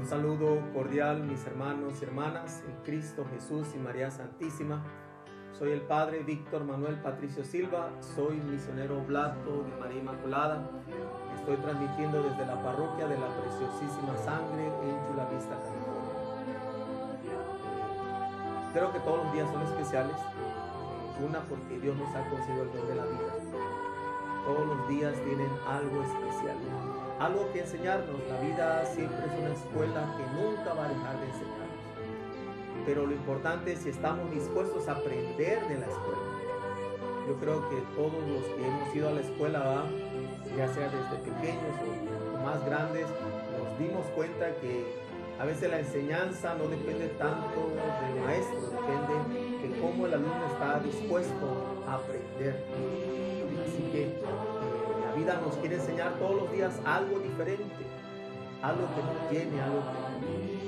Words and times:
Un 0.00 0.06
saludo 0.06 0.62
cordial 0.72 1.24
mis 1.24 1.46
hermanos 1.46 2.00
y 2.00 2.04
hermanas 2.06 2.62
en 2.66 2.74
Cristo 2.84 3.26
Jesús 3.34 3.68
y 3.74 3.78
María 3.78 4.10
Santísima. 4.10 4.82
Soy 5.52 5.72
el 5.72 5.82
Padre 5.82 6.22
Víctor 6.22 6.64
Manuel 6.64 6.94
Patricio 7.02 7.44
Silva, 7.44 7.90
soy 8.00 8.36
misionero 8.38 9.02
oblato 9.02 9.62
de 9.62 9.78
María 9.78 9.98
Inmaculada. 9.98 10.70
Estoy 11.36 11.56
transmitiendo 11.56 12.22
desde 12.22 12.46
la 12.46 12.62
parroquia 12.62 13.08
de 13.08 13.18
la 13.18 13.28
Preciosísima 13.42 14.16
Sangre 14.16 14.68
en 14.68 15.06
Chula 15.06 15.28
Vista, 15.34 15.58
California. 15.60 16.16
Creo 18.72 18.92
que 18.94 19.00
todos 19.00 19.24
los 19.24 19.32
días 19.34 19.50
son 19.52 19.62
especiales. 19.64 20.16
Una 21.28 21.40
porque 21.40 21.78
Dios 21.78 21.94
nos 21.98 22.08
ha 22.14 22.26
concedido 22.30 22.62
el 22.62 22.72
don 22.72 22.88
de 22.88 22.94
la 22.94 23.04
vida. 23.04 23.34
Todos 24.46 24.66
los 24.66 24.88
días 24.88 25.12
tienen 25.26 25.50
algo 25.68 26.02
especial 26.02 26.56
algo 27.20 27.52
que 27.52 27.60
enseñarnos. 27.60 28.16
La 28.28 28.40
vida 28.40 28.84
siempre 28.86 29.26
es 29.26 29.38
una 29.38 29.52
escuela 29.52 30.16
que 30.16 30.42
nunca 30.42 30.72
va 30.72 30.86
a 30.86 30.88
dejar 30.88 31.20
de 31.20 31.26
enseñarnos. 31.26 31.60
Pero 32.86 33.06
lo 33.06 33.12
importante 33.12 33.72
es 33.74 33.80
si 33.80 33.90
estamos 33.90 34.30
dispuestos 34.30 34.88
a 34.88 34.92
aprender 34.92 35.60
de 35.68 35.78
la 35.78 35.86
escuela. 35.86 36.30
Yo 37.28 37.36
creo 37.36 37.68
que 37.68 37.76
todos 37.94 38.26
los 38.26 38.44
que 38.44 38.66
hemos 38.66 38.96
ido 38.96 39.08
a 39.10 39.12
la 39.12 39.20
escuela, 39.20 39.84
ya 40.56 40.66
sea 40.72 40.88
desde 40.88 41.30
pequeños 41.30 41.76
o 42.34 42.42
más 42.42 42.64
grandes, 42.64 43.06
nos 43.06 43.78
dimos 43.78 44.04
cuenta 44.16 44.52
que 44.56 44.98
a 45.38 45.44
veces 45.44 45.70
la 45.70 45.78
enseñanza 45.78 46.54
no 46.54 46.68
depende 46.68 47.08
tanto 47.18 47.70
del 47.70 48.24
maestro, 48.24 48.60
depende 48.60 49.68
de 49.68 49.80
cómo 49.80 50.06
el 50.06 50.14
alumno 50.14 50.46
está 50.52 50.80
dispuesto 50.80 51.84
a 51.86 51.94
aprender. 51.94 52.64
Nos 55.36 55.56
quiere 55.56 55.76
enseñar 55.76 56.14
todos 56.18 56.42
los 56.42 56.52
días 56.52 56.80
algo 56.84 57.18
diferente, 57.20 57.86
algo 58.62 58.86
que 58.94 59.02
nos 59.02 59.28
tiene, 59.30 59.62
algo 59.62 59.80
que 59.80 59.92
nos 59.92 60.60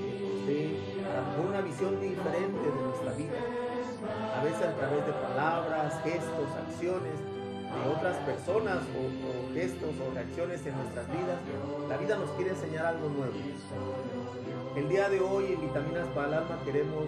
una 1.49 1.61
visión 1.61 2.01
diferente 2.01 2.61
de 2.61 2.83
nuestra 2.83 3.13
vida. 3.13 3.39
A 4.37 4.45
veces 4.45 4.63
a 4.63 4.75
través 4.75 5.07
de 5.07 5.13
palabras, 5.13 6.01
gestos, 6.03 6.49
acciones 6.67 7.19
de 7.73 7.91
otras 7.91 8.17
personas 8.19 8.79
o, 8.97 9.55
gestos 9.55 9.91
o 10.01 10.15
reacciones 10.15 10.65
en 10.67 10.77
nuestras 10.77 11.09
vidas, 11.09 11.39
la 11.89 11.97
vida 11.97 12.17
nos 12.17 12.31
quiere 12.31 12.51
enseñar 12.51 12.87
algo 12.87 13.09
nuevo. 13.09 13.35
El 14.77 14.89
día 14.89 15.09
de 15.09 15.21
hoy 15.21 15.53
en 15.53 15.61
Vitaminas 15.61 16.09
para 16.09 16.45
queremos 16.65 17.07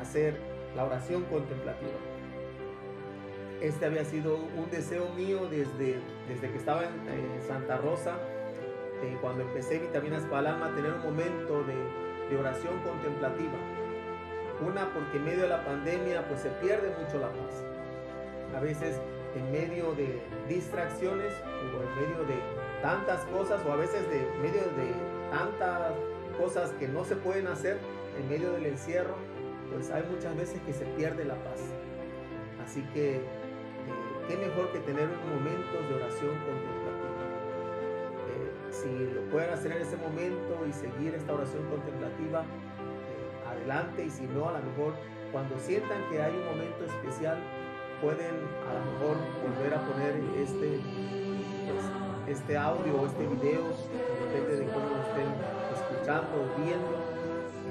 hacer 0.00 0.38
la 0.74 0.84
oración 0.84 1.24
contemplativa. 1.24 2.15
Este 3.60 3.86
había 3.86 4.04
sido 4.04 4.36
un 4.36 4.70
deseo 4.70 5.08
mío 5.14 5.48
desde, 5.48 5.98
desde 6.28 6.50
que 6.50 6.58
estaba 6.58 6.84
en, 6.84 7.26
Santa 7.46 7.78
Rosa, 7.78 8.18
eh, 9.02 9.16
cuando 9.20 9.42
empecé 9.42 9.78
Vitaminas 9.78 10.24
Alma, 10.24 10.72
tener 10.74 10.92
un 10.92 11.02
momento 11.02 11.64
de, 11.64 12.36
oración 12.36 12.78
contemplativa. 12.80 13.54
Una, 14.60 14.92
porque 14.92 15.18
en 15.18 15.24
medio 15.24 15.42
de 15.42 15.48
la 15.48 15.64
pandemia 15.64 16.26
pues 16.26 16.40
se 16.40 16.50
pierde 16.50 16.90
mucho 17.00 17.18
la 17.20 17.28
paz. 17.28 17.64
A 18.56 18.60
veces 18.60 19.00
en 19.36 19.52
medio 19.52 19.92
de 19.92 20.20
distracciones 20.48 21.32
o 21.44 21.82
en 21.82 21.94
medio 21.94 22.24
de 22.24 22.40
tantas 22.82 23.24
cosas 23.26 23.60
o 23.64 23.72
a 23.72 23.76
veces 23.76 24.02
de 24.10 24.26
medio 24.42 24.62
de 24.62 24.92
tantas 25.30 25.92
cosas 26.36 26.72
que 26.80 26.88
no 26.88 27.04
se 27.04 27.16
pueden 27.16 27.46
hacer 27.46 27.78
en 28.18 28.28
medio 28.28 28.52
del 28.52 28.66
encierro, 28.66 29.14
pues 29.72 29.90
hay 29.90 30.02
muchas 30.10 30.36
veces 30.36 30.60
que 30.62 30.72
se 30.72 30.84
pierde 30.96 31.24
la 31.24 31.36
paz. 31.36 31.60
Así 32.64 32.82
que 32.92 33.20
qué 34.28 34.36
mejor 34.36 34.70
que 34.72 34.80
tener 34.80 35.08
un 35.08 35.38
momento 35.38 35.72
de 35.88 35.94
oración 35.94 36.34
contemplativa. 36.42 37.26
Eh, 38.26 38.50
si 38.70 39.14
lo 39.14 39.22
pueden 39.30 39.50
hacer 39.50 39.72
en 39.72 39.82
ese 39.82 39.96
momento 39.96 40.66
y 40.68 40.72
seguir 40.72 41.14
esta 41.14 41.32
oración 41.32 41.64
contemplativa, 41.70 42.42
eh, 42.42 43.48
adelante. 43.48 44.04
Y 44.04 44.10
si 44.10 44.24
no, 44.26 44.48
a 44.48 44.52
lo 44.52 44.62
mejor 44.62 44.94
cuando 45.32 45.58
sientan 45.58 46.02
que 46.10 46.22
hay 46.22 46.34
un 46.34 46.44
momento 46.44 46.84
especial, 46.84 47.38
pueden 48.02 48.34
a 48.66 48.72
lo 48.74 48.82
mejor 48.92 49.16
volver 49.46 49.74
a 49.74 49.80
poner 49.86 50.14
este, 50.36 50.80
pues, 51.70 52.38
este 52.38 52.56
audio 52.56 53.00
o 53.00 53.06
este 53.06 53.26
video, 53.26 53.62
depende 54.32 54.56
de 54.56 54.66
cómo 54.72 54.88
lo 54.90 55.00
estén 55.02 55.30
escuchando 55.72 56.30
o 56.34 56.60
viendo, 56.60 56.92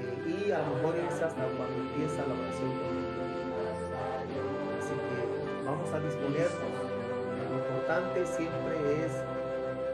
eh, 0.00 0.46
y 0.46 0.50
a 0.50 0.58
lo 0.58 0.74
mejor 0.76 0.96
es 0.96 1.22
hasta 1.22 1.44
cuando 1.44 1.76
empieza 1.76 2.26
la 2.26 2.34
oración 2.34 2.70
contemplativa 2.70 2.95
a 5.92 6.00
disponernos. 6.00 6.50
Lo 7.50 7.58
importante 7.58 8.26
siempre 8.26 9.04
es 9.04 9.12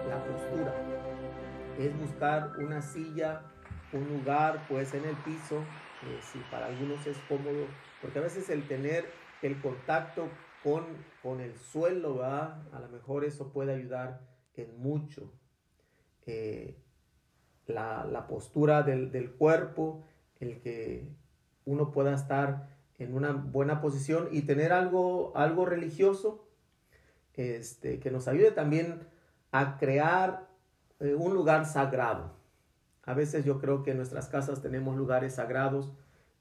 la 0.08 0.24
postura. 0.24 0.74
Es 1.78 1.98
buscar 1.98 2.52
una 2.58 2.80
silla, 2.80 3.42
un 3.92 4.08
lugar, 4.08 4.64
pues 4.68 4.94
en 4.94 5.04
el 5.04 5.16
piso, 5.16 5.58
eh, 5.58 6.18
si 6.20 6.38
para 6.50 6.66
algunos 6.66 7.06
es 7.06 7.18
cómodo, 7.28 7.66
porque 8.00 8.18
a 8.18 8.22
veces 8.22 8.48
el 8.48 8.66
tener 8.66 9.06
el 9.42 9.60
contacto 9.60 10.28
con, 10.62 10.84
con 11.22 11.40
el 11.40 11.56
suelo, 11.58 12.16
¿va? 12.16 12.62
a 12.72 12.80
lo 12.80 12.88
mejor 12.88 13.24
eso 13.24 13.52
puede 13.52 13.74
ayudar 13.74 14.20
en 14.56 14.80
mucho. 14.80 15.32
Eh, 16.26 16.78
la, 17.66 18.04
la, 18.04 18.26
postura 18.26 18.82
del, 18.82 19.10
del 19.12 19.32
cuerpo, 19.32 20.04
el 20.40 20.60
que 20.60 21.08
uno 21.64 21.90
pueda 21.90 22.14
estar 22.14 22.71
en 23.02 23.14
una 23.14 23.32
buena 23.32 23.80
posición 23.80 24.28
y 24.30 24.42
tener 24.42 24.72
algo, 24.72 25.32
algo 25.36 25.64
religioso 25.66 26.46
este, 27.34 27.98
que 27.98 28.10
nos 28.10 28.28
ayude 28.28 28.50
también 28.50 29.00
a 29.50 29.78
crear 29.78 30.48
eh, 31.00 31.14
un 31.14 31.34
lugar 31.34 31.66
sagrado. 31.66 32.32
A 33.04 33.14
veces 33.14 33.44
yo 33.44 33.58
creo 33.58 33.82
que 33.82 33.92
en 33.92 33.96
nuestras 33.96 34.28
casas 34.28 34.62
tenemos 34.62 34.96
lugares 34.96 35.34
sagrados 35.34 35.92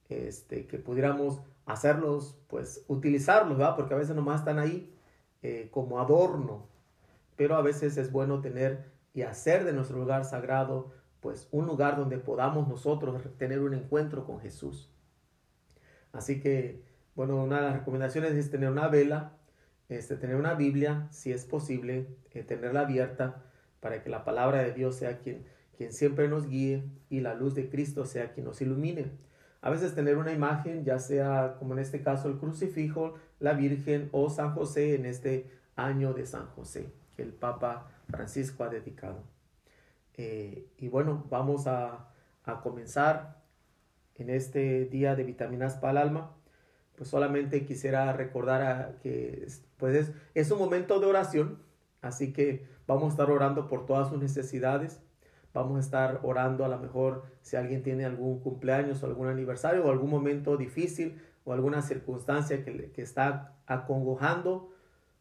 este, 0.09 0.67
que 0.67 0.77
pudiéramos 0.77 1.41
hacerlos, 1.65 2.37
pues 2.47 2.83
utilizarlos, 2.87 3.57
¿verdad? 3.57 3.75
Porque 3.75 3.93
a 3.93 3.97
veces 3.97 4.15
nomás 4.15 4.41
están 4.41 4.59
ahí 4.59 4.93
eh, 5.41 5.69
como 5.71 5.99
adorno, 5.99 6.67
pero 7.35 7.55
a 7.55 7.61
veces 7.61 7.97
es 7.97 8.11
bueno 8.11 8.41
tener 8.41 8.91
y 9.13 9.23
hacer 9.23 9.65
de 9.65 9.73
nuestro 9.73 9.97
lugar 9.97 10.25
sagrado, 10.25 10.91
pues 11.19 11.47
un 11.51 11.65
lugar 11.65 11.97
donde 11.97 12.17
podamos 12.17 12.67
nosotros 12.67 13.21
tener 13.37 13.61
un 13.61 13.73
encuentro 13.73 14.25
con 14.25 14.39
Jesús. 14.39 14.89
Así 16.13 16.39
que, 16.39 16.83
bueno, 17.15 17.43
una 17.43 17.57
de 17.57 17.61
las 17.63 17.73
recomendaciones 17.77 18.33
es 18.33 18.49
tener 18.49 18.69
una 18.69 18.87
vela, 18.87 19.33
este, 19.89 20.15
tener 20.15 20.35
una 20.35 20.53
Biblia, 20.53 21.07
si 21.11 21.31
es 21.31 21.45
posible, 21.45 22.07
eh, 22.31 22.43
tenerla 22.43 22.81
abierta 22.81 23.43
para 23.79 24.03
que 24.03 24.09
la 24.09 24.23
palabra 24.23 24.61
de 24.61 24.73
Dios 24.73 24.95
sea 24.95 25.19
quien, 25.19 25.45
quien 25.77 25.91
siempre 25.91 26.27
nos 26.27 26.47
guíe 26.47 26.83
y 27.09 27.21
la 27.21 27.33
luz 27.33 27.55
de 27.55 27.69
Cristo 27.69 28.05
sea 28.05 28.31
quien 28.33 28.45
nos 28.45 28.61
ilumine. 28.61 29.11
A 29.61 29.69
veces 29.69 29.93
tener 29.93 30.17
una 30.17 30.33
imagen, 30.33 30.85
ya 30.85 30.99
sea 30.99 31.55
como 31.59 31.73
en 31.73 31.79
este 31.79 32.01
caso 32.01 32.29
el 32.29 32.37
crucifijo, 32.37 33.15
la 33.39 33.53
Virgen 33.53 34.09
o 34.11 34.29
San 34.29 34.53
José 34.53 34.95
en 34.95 35.05
este 35.05 35.51
año 35.75 36.13
de 36.13 36.25
San 36.25 36.47
José 36.47 36.91
que 37.15 37.23
el 37.23 37.33
Papa 37.33 37.87
Francisco 38.09 38.63
ha 38.63 38.69
dedicado. 38.69 39.23
Eh, 40.15 40.67
y 40.77 40.87
bueno, 40.87 41.25
vamos 41.29 41.67
a, 41.67 42.09
a 42.43 42.61
comenzar 42.61 43.40
en 44.21 44.29
este 44.29 44.85
día 44.85 45.15
de 45.15 45.23
vitaminas 45.23 45.75
para 45.75 45.91
el 45.91 45.97
alma, 46.09 46.35
pues 46.95 47.09
solamente 47.09 47.65
quisiera 47.65 48.13
recordar 48.13 48.61
a 48.61 48.99
que 49.01 49.47
pues 49.77 50.11
es, 50.35 50.51
un 50.51 50.59
momento 50.59 50.99
de 50.99 51.07
oración, 51.07 51.59
así 52.01 52.31
que 52.31 52.67
vamos 52.87 53.05
a 53.05 53.09
estar 53.09 53.31
orando 53.31 53.67
por 53.67 53.85
todas 53.85 54.09
sus 54.09 54.19
necesidades. 54.19 55.01
Vamos 55.53 55.77
a 55.77 55.79
estar 55.81 56.19
orando 56.23 56.63
a 56.63 56.67
lo 56.69 56.77
mejor 56.77 57.25
si 57.41 57.57
alguien 57.57 57.83
tiene 57.83 58.05
algún 58.05 58.39
cumpleaños 58.39 59.03
o 59.03 59.07
algún 59.07 59.27
aniversario 59.27 59.83
o 59.83 59.89
algún 59.89 60.09
momento 60.09 60.55
difícil 60.55 61.19
o 61.43 61.53
alguna 61.53 61.81
circunstancia 61.81 62.63
que, 62.63 62.91
que 62.91 63.01
está 63.01 63.55
acongojando, 63.65 64.69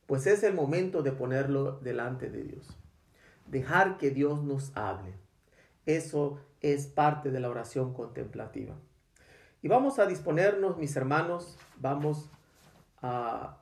pues 0.07 0.27
es 0.27 0.43
el 0.43 0.55
momento 0.55 1.03
de 1.03 1.13
ponerlo 1.13 1.81
delante 1.81 2.31
de 2.31 2.45
Dios. 2.45 2.77
Dejar 3.47 3.97
que 3.97 4.11
Dios 4.11 4.45
nos 4.45 4.77
hable. 4.77 5.15
Eso 5.87 6.39
es 6.61 6.87
parte 6.87 7.31
de 7.31 7.41
la 7.41 7.49
oración 7.49 7.95
contemplativa. 7.95 8.77
Y 9.63 9.69
vamos 9.69 9.99
a 9.99 10.07
disponernos, 10.07 10.79
mis 10.79 10.97
hermanos, 10.97 11.59
vamos 11.79 12.31
a, 13.03 13.59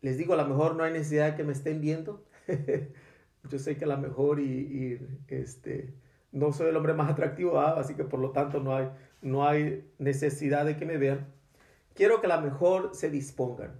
les 0.00 0.16
digo, 0.16 0.32
a 0.32 0.36
lo 0.38 0.46
mejor 0.46 0.76
no 0.76 0.84
hay 0.84 0.92
necesidad 0.92 1.30
de 1.30 1.36
que 1.36 1.44
me 1.44 1.52
estén 1.52 1.80
viendo. 1.80 2.24
Yo 3.50 3.58
sé 3.58 3.76
que 3.76 3.84
a 3.84 3.88
lo 3.88 3.98
mejor 3.98 4.40
y, 4.40 4.98
este, 5.28 5.92
no 6.30 6.52
soy 6.52 6.68
el 6.68 6.76
hombre 6.76 6.94
más 6.94 7.10
atractivo, 7.10 7.60
así 7.60 7.94
que 7.94 8.04
por 8.04 8.20
lo 8.20 8.30
tanto 8.30 8.60
no 8.60 8.74
hay, 8.74 8.88
no 9.20 9.46
hay 9.46 9.84
necesidad 9.98 10.64
de 10.64 10.76
que 10.76 10.86
me 10.86 10.96
vean. 10.96 11.26
Quiero 11.94 12.20
que 12.20 12.28
a 12.28 12.36
lo 12.36 12.42
mejor 12.42 12.94
se 12.94 13.10
dispongan. 13.10 13.72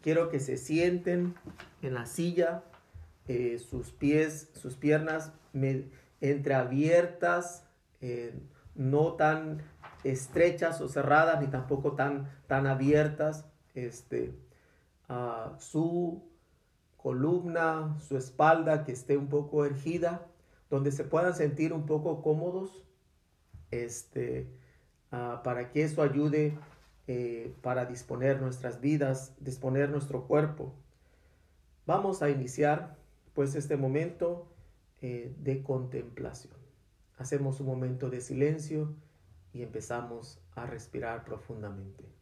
Quiero 0.00 0.30
que 0.30 0.40
se 0.40 0.56
sienten 0.56 1.34
en 1.82 1.92
la 1.92 2.06
silla, 2.06 2.62
eh, 3.26 3.58
sus 3.58 3.90
pies, 3.90 4.50
sus 4.54 4.76
piernas 4.76 5.32
entreabiertas, 6.20 7.66
eh, 8.00 8.32
no 8.74 9.14
tan 9.14 9.62
estrechas 10.04 10.80
o 10.80 10.88
cerradas, 10.88 11.40
ni 11.40 11.48
tampoco 11.48 11.92
tan, 11.92 12.28
tan 12.46 12.66
abiertas. 12.66 13.46
Este, 13.74 14.34
su 15.58 16.22
columna, 16.96 17.96
su 18.00 18.16
espalda 18.16 18.84
que 18.84 18.92
esté 18.92 19.16
un 19.16 19.28
poco 19.28 19.64
ergida, 19.64 20.26
donde 20.70 20.92
se 20.92 21.04
puedan 21.04 21.34
sentir 21.34 21.72
un 21.72 21.86
poco 21.86 22.22
cómodos. 22.22 22.84
este, 23.70 24.48
para 25.10 25.70
que 25.70 25.82
eso 25.82 26.02
ayude 26.02 26.58
eh, 27.06 27.54
para 27.62 27.86
disponer 27.86 28.40
nuestras 28.40 28.80
vidas, 28.80 29.32
disponer 29.40 29.88
nuestro 29.90 30.26
cuerpo. 30.26 30.74
Vamos 31.86 32.22
a 32.22 32.28
iniciar 32.28 32.96
pues 33.32 33.54
este 33.54 33.76
momento 33.76 34.46
eh, 35.00 35.34
de 35.38 35.62
contemplación. 35.62 36.52
Hacemos 37.16 37.60
un 37.60 37.66
momento 37.66 38.10
de 38.10 38.20
silencio 38.20 38.94
y 39.52 39.62
empezamos 39.62 40.40
a 40.54 40.66
respirar 40.66 41.24
profundamente. 41.24 42.17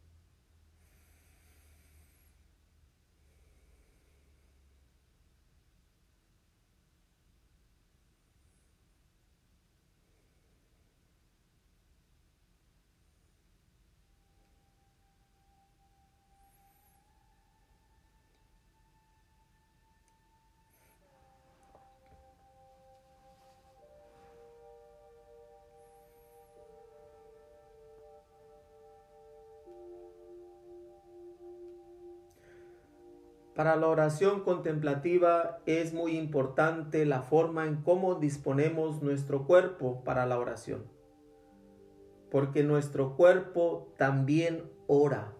Para 33.57 33.75
la 33.75 33.87
oración 33.87 34.41
contemplativa 34.41 35.61
es 35.65 35.91
muy 35.91 36.15
importante 36.15 37.07
la 37.07 37.23
forma 37.23 37.65
en 37.65 37.81
cómo 37.81 38.13
disponemos 38.13 39.01
nuestro 39.01 39.47
cuerpo 39.47 40.03
para 40.03 40.27
la 40.27 40.37
oración. 40.37 40.85
Porque 42.29 42.61
nuestro 42.61 43.15
cuerpo 43.15 43.91
también 43.97 44.69
ora. 44.85 45.33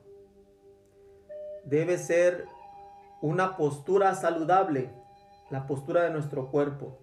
Debe 1.63 1.99
ser 1.99 2.45
una 3.21 3.55
postura 3.55 4.15
saludable, 4.15 4.89
la 5.51 5.67
postura 5.67 6.01
de 6.01 6.09
nuestro 6.09 6.49
cuerpo, 6.49 6.97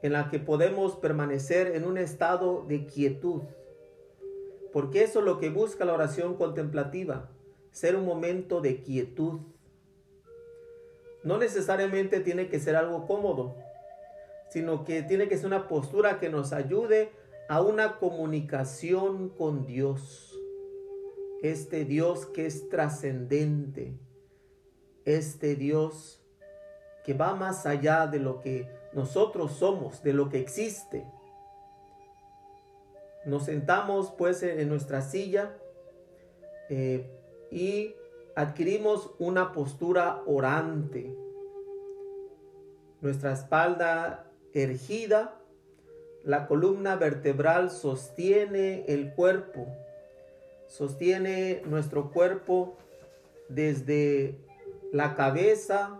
en 0.00 0.14
la 0.14 0.30
que 0.30 0.38
podemos 0.38 0.96
permanecer 0.96 1.76
en 1.76 1.84
un 1.84 1.98
estado 1.98 2.64
de 2.66 2.86
quietud. 2.86 3.42
Porque 4.72 5.02
eso 5.02 5.18
es 5.18 5.26
lo 5.26 5.38
que 5.38 5.50
busca 5.50 5.84
la 5.84 5.92
oración 5.92 6.36
contemplativa, 6.36 7.28
ser 7.70 7.96
un 7.96 8.06
momento 8.06 8.62
de 8.62 8.80
quietud 8.80 9.40
no 11.26 11.38
necesariamente 11.38 12.20
tiene 12.20 12.46
que 12.48 12.60
ser 12.60 12.76
algo 12.76 13.04
cómodo, 13.04 13.56
sino 14.48 14.84
que 14.84 15.02
tiene 15.02 15.26
que 15.26 15.36
ser 15.36 15.46
una 15.46 15.66
postura 15.66 16.20
que 16.20 16.28
nos 16.28 16.52
ayude 16.52 17.10
a 17.48 17.62
una 17.62 17.98
comunicación 17.98 19.30
con 19.30 19.66
Dios. 19.66 20.38
Este 21.42 21.84
Dios 21.84 22.26
que 22.26 22.46
es 22.46 22.68
trascendente, 22.68 23.98
este 25.04 25.56
Dios 25.56 26.22
que 27.04 27.12
va 27.12 27.34
más 27.34 27.66
allá 27.66 28.06
de 28.06 28.20
lo 28.20 28.40
que 28.40 28.68
nosotros 28.92 29.50
somos, 29.50 30.04
de 30.04 30.12
lo 30.12 30.28
que 30.28 30.38
existe. 30.38 31.04
Nos 33.24 33.46
sentamos 33.46 34.12
pues 34.16 34.44
en 34.44 34.68
nuestra 34.68 35.02
silla 35.02 35.56
eh, 36.70 37.10
y 37.50 37.96
adquirimos 38.36 39.14
una 39.18 39.52
postura 39.52 40.22
orante. 40.26 41.16
Nuestra 43.00 43.32
espalda 43.32 44.30
ergida, 44.52 45.40
la 46.22 46.46
columna 46.46 46.96
vertebral 46.96 47.70
sostiene 47.70 48.84
el 48.88 49.14
cuerpo, 49.14 49.66
sostiene 50.66 51.62
nuestro 51.64 52.10
cuerpo 52.10 52.76
desde 53.48 54.38
la 54.92 55.14
cabeza, 55.14 55.98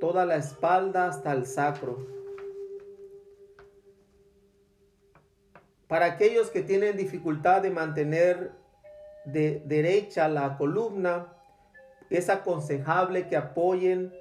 toda 0.00 0.26
la 0.26 0.36
espalda 0.36 1.06
hasta 1.06 1.32
el 1.32 1.46
sacro. 1.46 2.08
Para 5.86 6.06
aquellos 6.06 6.50
que 6.50 6.62
tienen 6.62 6.96
dificultad 6.96 7.62
de 7.62 7.70
mantener 7.70 8.50
de 9.26 9.62
derecha 9.64 10.28
la 10.28 10.56
columna, 10.56 11.35
es 12.10 12.28
aconsejable 12.28 13.28
que 13.28 13.36
apoyen 13.36 14.12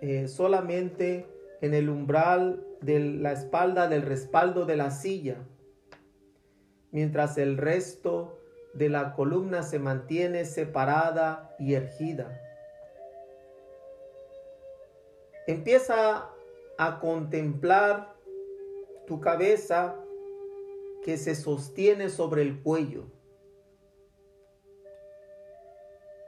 eh, 0.00 0.28
solamente 0.28 1.26
en 1.60 1.74
el 1.74 1.88
umbral 1.88 2.64
de 2.80 3.00
la 3.00 3.32
espalda 3.32 3.88
del 3.88 4.02
respaldo 4.02 4.66
de 4.66 4.76
la 4.76 4.90
silla, 4.90 5.36
mientras 6.90 7.38
el 7.38 7.56
resto 7.56 8.38
de 8.74 8.88
la 8.88 9.14
columna 9.14 9.62
se 9.62 9.78
mantiene 9.78 10.44
separada 10.44 11.54
y 11.58 11.74
ergida. 11.74 12.40
Empieza 15.46 16.30
a 16.76 16.98
contemplar 17.00 18.14
tu 19.06 19.20
cabeza 19.20 19.96
que 21.04 21.16
se 21.16 21.36
sostiene 21.36 22.10
sobre 22.10 22.42
el 22.42 22.60
cuello 22.62 23.15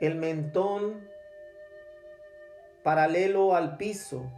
el 0.01 0.15
mentón 0.15 1.09
paralelo 2.83 3.55
al 3.55 3.77
piso. 3.77 4.31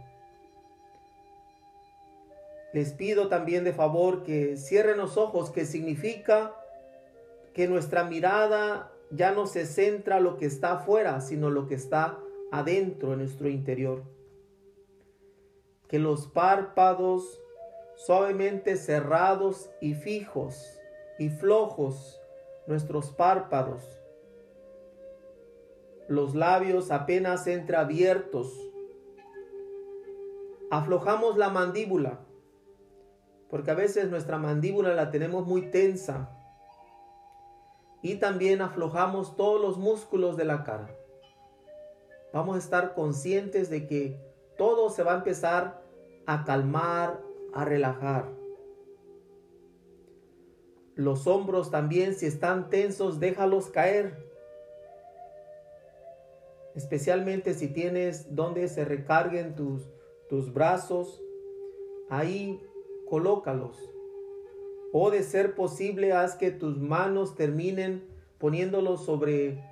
Les 2.73 2.93
pido 2.93 3.27
también 3.27 3.63
de 3.63 3.73
favor 3.73 4.23
que 4.23 4.57
cierren 4.57 4.97
los 4.97 5.17
ojos, 5.17 5.51
que 5.51 5.65
significa 5.65 6.55
que 7.53 7.67
nuestra 7.67 8.03
mirada 8.03 8.91
ya 9.11 9.31
no 9.31 9.45
se 9.45 9.65
centra 9.65 10.19
lo 10.19 10.37
que 10.37 10.45
está 10.45 10.73
afuera, 10.73 11.19
sino 11.19 11.49
lo 11.49 11.67
que 11.67 11.75
está 11.75 12.17
adentro 12.51 13.13
en 13.13 13.19
nuestro 13.19 13.49
interior. 13.49 14.03
Que 15.87 15.99
los 15.99 16.27
párpados 16.27 17.41
suavemente 17.95 18.77
cerrados 18.77 19.69
y 19.79 19.93
fijos 19.93 20.79
y 21.19 21.29
flojos, 21.29 22.19
nuestros 22.67 23.11
párpados, 23.11 24.00
los 26.11 26.35
labios 26.35 26.91
apenas 26.91 27.47
entreabiertos. 27.47 28.69
Aflojamos 30.69 31.37
la 31.37 31.49
mandíbula, 31.49 32.19
porque 33.49 33.71
a 33.71 33.75
veces 33.75 34.09
nuestra 34.09 34.37
mandíbula 34.37 34.93
la 34.93 35.09
tenemos 35.09 35.47
muy 35.47 35.71
tensa. 35.71 36.29
Y 38.01 38.15
también 38.15 38.61
aflojamos 38.61 39.37
todos 39.37 39.61
los 39.61 39.77
músculos 39.77 40.35
de 40.35 40.43
la 40.43 40.65
cara. 40.65 40.93
Vamos 42.33 42.57
a 42.57 42.59
estar 42.59 42.93
conscientes 42.93 43.69
de 43.69 43.87
que 43.87 44.19
todo 44.57 44.89
se 44.89 45.03
va 45.03 45.13
a 45.13 45.17
empezar 45.17 45.81
a 46.25 46.43
calmar, 46.43 47.21
a 47.53 47.63
relajar. 47.63 48.29
Los 50.95 51.25
hombros 51.25 51.71
también, 51.71 52.15
si 52.15 52.25
están 52.25 52.69
tensos, 52.69 53.21
déjalos 53.21 53.69
caer 53.69 54.30
especialmente 56.75 57.53
si 57.53 57.67
tienes 57.67 58.35
donde 58.35 58.67
se 58.67 58.85
recarguen 58.85 59.55
tus, 59.55 59.89
tus 60.29 60.53
brazos, 60.53 61.21
ahí 62.09 62.61
colócalos. 63.09 63.77
O 64.93 65.09
de 65.09 65.23
ser 65.23 65.55
posible, 65.55 66.13
haz 66.13 66.35
que 66.35 66.51
tus 66.51 66.77
manos 66.77 67.35
terminen 67.35 68.07
poniéndolos 68.39 69.05
sobre, 69.05 69.63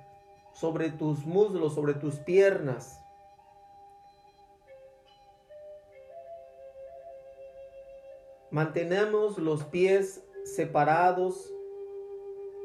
sobre 0.54 0.90
tus 0.90 1.26
muslos, 1.26 1.74
sobre 1.74 1.94
tus 1.94 2.16
piernas. 2.16 3.00
Mantenemos 8.50 9.38
los 9.38 9.64
pies 9.64 10.24
separados 10.44 11.52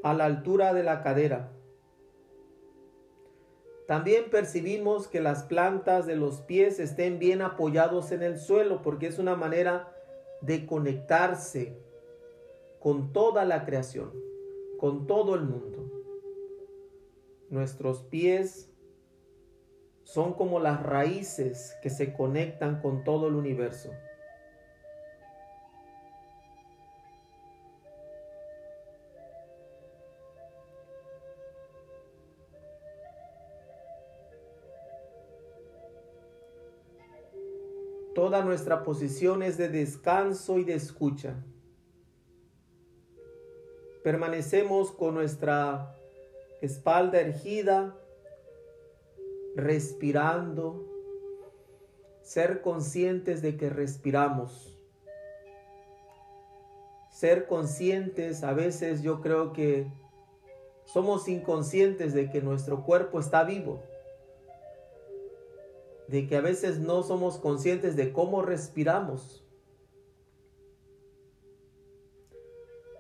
a 0.04 0.13
la 0.13 0.25
altura 0.25 0.74
de 0.74 0.84
la 0.84 1.04
cadera. 1.04 1.51
También 3.88 4.32
percibimos 4.32 5.08
que 5.08 5.22
las 5.22 5.44
plantas 5.44 6.08
de 6.08 6.15
los 6.15 6.42
pies 6.42 6.80
estén 6.80 7.20
bien 7.20 7.42
apoyados 7.42 8.12
en 8.12 8.24
el 8.24 8.39
suelo 8.39 8.82
porque 8.82 9.08
es 9.08 9.20
una 9.20 9.36
manera 9.36 9.96
de 10.42 10.65
conectarse 10.65 11.77
con 12.80 13.13
toda 13.13 13.46
la 13.46 13.63
creación, 13.65 14.12
con 14.80 15.06
todo 15.06 15.36
el 15.36 15.42
mundo. 15.42 15.92
Nuestros 17.50 18.01
pies 18.04 18.72
son 20.04 20.34
como 20.34 20.60
las 20.60 20.82
raíces 20.82 21.75
que 21.82 21.89
se 21.89 22.13
conectan 22.13 22.82
con 22.82 23.04
todo 23.04 23.27
el 23.27 23.36
universo. 23.36 23.92
Nuestra 38.56 38.84
posición 38.84 39.44
es 39.44 39.58
de 39.58 39.68
descanso 39.68 40.58
y 40.60 40.64
de 40.64 40.76
escucha. 40.76 41.36
permanecemos 44.02 44.92
con 44.92 45.16
nuestra 45.16 45.94
espalda 46.62 47.20
ergida, 47.20 47.98
respirando, 49.58 50.86
ser 52.22 52.62
conscientes 52.62 53.42
de 53.42 53.58
que 53.58 53.70
respiramos. 53.70 54.80
Ser 57.12 57.48
conscientes, 57.48 58.42
a 58.42 58.54
veces 58.54 59.02
yo 59.02 59.20
creo 59.20 59.52
que 59.52 59.92
somos 60.86 61.28
inconscientes 61.28 62.14
de 62.14 62.30
que 62.30 62.42
nuestro 62.42 62.84
cuerpo 62.84 63.20
está 63.20 63.44
vivo, 63.44 63.84
de 66.08 66.28
que 66.28 66.38
a 66.38 66.42
veces 66.42 66.80
no 66.80 67.04
somos 67.04 67.38
conscientes 67.38 67.96
de 67.96 68.12
cómo 68.12 68.42
respiramos. 68.42 69.44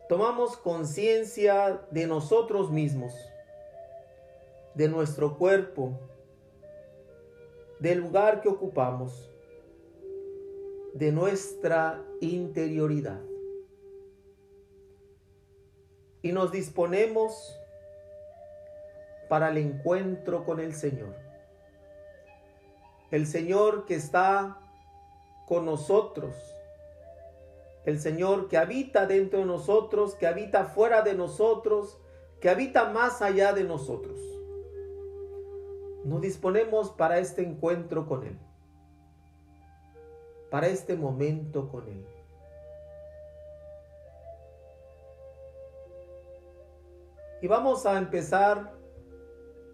Tomamos 0.09 0.57
conciencia 0.57 1.81
de 1.91 2.07
nosotros 2.07 2.71
mismos, 2.71 3.13
de 4.75 4.87
nuestro 4.87 5.37
cuerpo, 5.37 5.99
del 7.79 7.99
lugar 7.99 8.41
que 8.41 8.49
ocupamos, 8.49 9.31
de 10.93 11.11
nuestra 11.11 12.03
interioridad. 12.21 13.21
Y 16.21 16.31
nos 16.31 16.51
disponemos 16.51 17.59
para 19.27 19.49
el 19.49 19.57
encuentro 19.57 20.45
con 20.45 20.59
el 20.59 20.73
Señor. 20.73 21.24
El 23.15 23.27
Señor 23.27 23.85
que 23.85 23.95
está 23.95 24.59
con 25.47 25.63
nosotros. 25.63 26.35
El 27.85 27.97
Señor 28.01 28.49
que 28.49 28.57
habita 28.57 29.07
dentro 29.07 29.39
de 29.39 29.45
nosotros, 29.45 30.15
que 30.15 30.27
habita 30.27 30.65
fuera 30.65 31.01
de 31.01 31.13
nosotros, 31.13 31.97
que 32.41 32.49
habita 32.49 32.89
más 32.89 33.21
allá 33.21 33.53
de 33.53 33.63
nosotros. 33.63 34.19
Nos 36.03 36.19
disponemos 36.19 36.89
para 36.89 37.19
este 37.19 37.41
encuentro 37.41 38.05
con 38.05 38.25
Él. 38.25 38.37
Para 40.51 40.67
este 40.67 40.97
momento 40.97 41.69
con 41.69 41.87
Él. 41.87 42.05
Y 47.41 47.47
vamos 47.47 47.85
a 47.85 47.97
empezar 47.97 48.73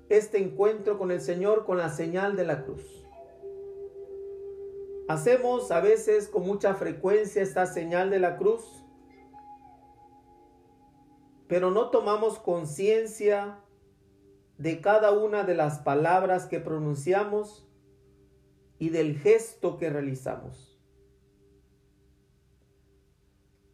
este 0.10 0.38
encuentro 0.38 1.00
con 1.00 1.10
el 1.10 1.22
Señor 1.22 1.66
con 1.66 1.80
la 1.80 1.90
señal 1.90 2.36
de 2.36 2.44
la 2.44 2.64
cruz. 2.64 3.01
Hacemos 5.12 5.72
a 5.72 5.82
veces 5.82 6.30
con 6.30 6.44
mucha 6.48 6.74
frecuencia 6.74 7.42
esta 7.42 7.66
señal 7.66 8.10
de 8.12 8.20
la 8.20 8.38
cruz, 8.38 8.86
pero 11.50 11.70
no 11.70 11.90
tomamos 11.90 12.40
conciencia 12.40 13.60
de 14.58 14.80
cada 14.80 15.12
una 15.12 15.44
de 15.44 15.54
las 15.54 15.80
palabras 15.80 16.46
que 16.46 16.62
pronunciamos 16.62 17.68
y 18.80 18.88
del 18.88 19.20
gesto 19.20 19.78
que 19.78 19.90
realizamos. 19.90 20.80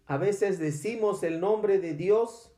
A 0.08 0.17
veces 0.17 0.58
decimos 0.58 1.22
el 1.22 1.39
nombre 1.39 1.77
de 1.77 1.94
Dios 1.94 2.51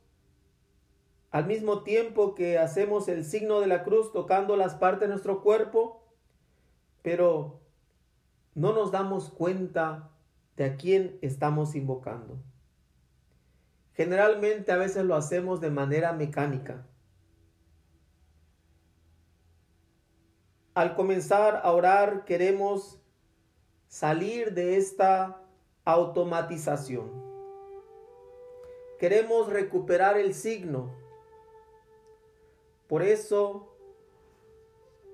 al 1.30 1.46
mismo 1.46 1.82
tiempo 1.82 2.34
que 2.34 2.56
hacemos 2.56 3.08
el 3.08 3.26
signo 3.26 3.60
de 3.60 3.66
la 3.66 3.84
cruz 3.84 4.10
tocando 4.10 4.56
las 4.56 4.74
partes 4.74 5.02
de 5.02 5.08
nuestro 5.08 5.42
cuerpo, 5.42 6.02
pero 7.02 7.59
no 8.54 8.72
nos 8.72 8.90
damos 8.90 9.30
cuenta 9.30 10.10
de 10.56 10.64
a 10.64 10.76
quién 10.76 11.18
estamos 11.22 11.74
invocando. 11.74 12.38
Generalmente 13.94 14.72
a 14.72 14.76
veces 14.76 15.04
lo 15.04 15.14
hacemos 15.14 15.60
de 15.60 15.70
manera 15.70 16.12
mecánica. 16.12 16.86
Al 20.74 20.94
comenzar 20.94 21.60
a 21.62 21.72
orar 21.72 22.24
queremos 22.24 22.98
salir 23.88 24.54
de 24.54 24.76
esta 24.76 25.42
automatización. 25.84 27.10
Queremos 28.98 29.48
recuperar 29.48 30.18
el 30.18 30.34
signo, 30.34 30.90
por 32.86 33.02
eso 33.02 33.72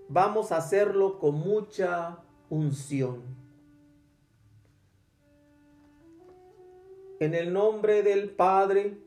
vamos 0.09 0.51
a 0.51 0.57
hacerlo 0.57 1.19
con 1.19 1.35
mucha 1.35 2.19
unción. 2.51 3.23
En 7.19 7.35
el 7.35 7.53
nombre 7.53 8.03
del 8.03 8.31
Padre, 8.31 8.99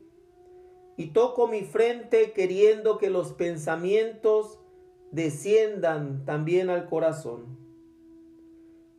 y 0.96 1.08
toco 1.08 1.46
mi 1.46 1.62
frente 1.62 2.32
queriendo 2.32 2.98
que 2.98 3.08
los 3.08 3.32
pensamientos 3.32 4.58
desciendan 5.12 6.24
también 6.24 6.68
al 6.68 6.88
corazón. 6.88 7.58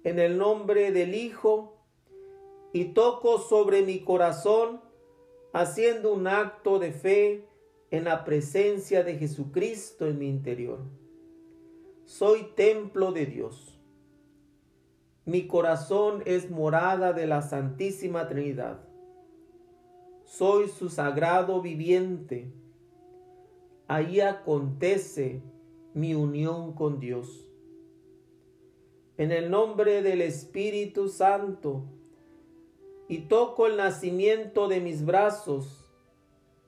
En 0.04 0.18
el 0.18 0.38
nombre 0.38 0.92
del 0.92 1.14
Hijo, 1.14 1.78
y 2.74 2.86
toco 2.94 3.38
sobre 3.38 3.82
mi 3.82 4.00
corazón 4.00 4.82
haciendo 5.54 6.14
un 6.14 6.28
acto 6.28 6.80
de 6.80 6.92
fe 6.92 7.48
en 7.92 8.06
la 8.06 8.24
presencia 8.24 9.04
de 9.04 9.18
Jesucristo 9.18 10.08
en 10.08 10.18
mi 10.18 10.30
interior. 10.30 10.80
Soy 12.06 12.52
templo 12.56 13.12
de 13.12 13.26
Dios. 13.26 13.81
Mi 15.26 15.46
corazón 15.46 16.24
es 16.26 16.50
morada 16.50 17.14
de 17.14 17.28
la 17.28 17.44
Santísima 17.44 18.28
Trinidad. 18.28 18.80
Soy 20.24 20.68
su 20.68 20.90
sagrado 20.90 21.62
viviente. 21.62 22.52
Ahí 23.88 24.20
acontece 24.20 25.44
mi 25.94 26.16
unión 26.16 26.74
con 26.74 27.00
Dios. 27.00 27.48
En 29.18 29.32
el 29.32 29.52
nombre 29.52 30.02
del 30.02 30.22
Espíritu 30.22 31.08
Santo, 31.08 31.86
y 33.08 33.28
toco 33.28 33.68
el 33.68 33.76
nacimiento 33.76 34.70
de 34.70 34.80
mis 34.80 35.06
brazos, 35.06 35.86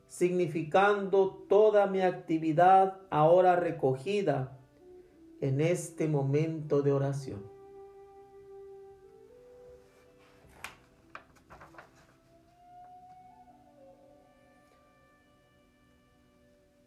significando 0.07 1.45
toda 1.47 1.87
mi 1.87 2.01
actividad 2.01 2.99
ahora 3.09 3.55
recogida 3.55 4.59
en 5.39 5.61
este 5.61 6.09
momento 6.09 6.81
de 6.81 6.91
oración. 6.91 7.52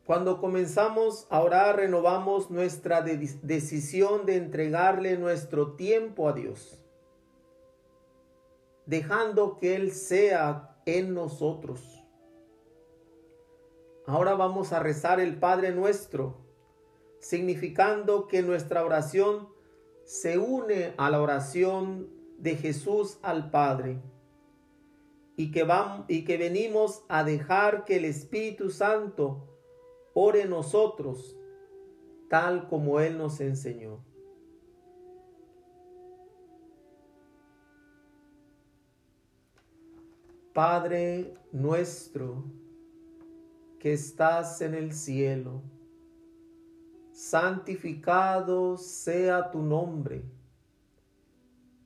Cuando 0.06 0.40
comenzamos 0.40 1.26
a 1.30 1.42
orar, 1.42 1.74
renovamos 1.74 2.48
nuestra 2.48 3.02
decisión 3.02 4.24
de 4.24 4.36
entregarle 4.36 5.18
nuestro 5.18 5.72
tiempo 5.72 6.28
a 6.28 6.32
Dios, 6.32 6.80
dejando 8.86 9.56
que 9.56 9.74
Él 9.74 9.90
sea 9.90 10.80
en 10.86 11.12
nosotros. 11.12 12.04
Ahora 14.06 14.34
vamos 14.34 14.72
a 14.72 14.78
rezar 14.78 15.18
el 15.18 15.40
Padre 15.40 15.72
nuestro, 15.72 16.36
significando 17.18 18.28
que 18.28 18.42
nuestra 18.42 18.84
oración 18.84 19.48
se 20.04 20.38
une 20.38 20.94
a 20.98 21.10
la 21.10 21.20
oración 21.20 22.08
de 22.38 22.54
Jesús 22.54 23.18
al 23.22 23.50
Padre 23.50 24.00
y 25.36 25.50
que, 25.50 25.64
vamos, 25.64 26.04
y 26.06 26.24
que 26.24 26.38
venimos 26.38 27.02
a 27.08 27.24
dejar 27.24 27.84
que 27.84 27.96
el 27.96 28.04
Espíritu 28.04 28.70
Santo 28.70 29.55
ore 30.18 30.46
nosotros 30.46 31.36
tal 32.30 32.68
como 32.68 33.00
Él 33.00 33.18
nos 33.18 33.38
enseñó. 33.38 34.02
Padre 40.54 41.34
nuestro, 41.52 42.44
que 43.78 43.92
estás 43.92 44.62
en 44.62 44.74
el 44.74 44.94
cielo, 44.94 45.60
santificado 47.12 48.78
sea 48.78 49.50
tu 49.50 49.60
nombre, 49.60 50.24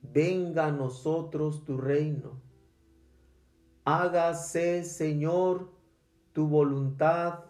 venga 0.03 0.67
a 0.67 0.71
nosotros 0.73 1.65
tu 1.65 1.79
reino, 1.79 2.41
hágase 3.85 4.85
Señor 4.85 5.69
tu 6.33 6.47
voluntad 6.47 7.50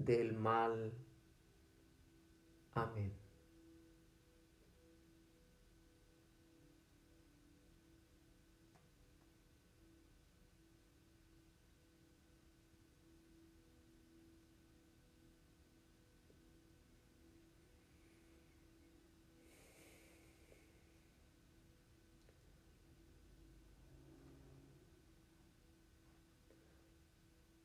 del 0.00 0.32
mal. 0.32 0.92
Amén. 2.74 3.12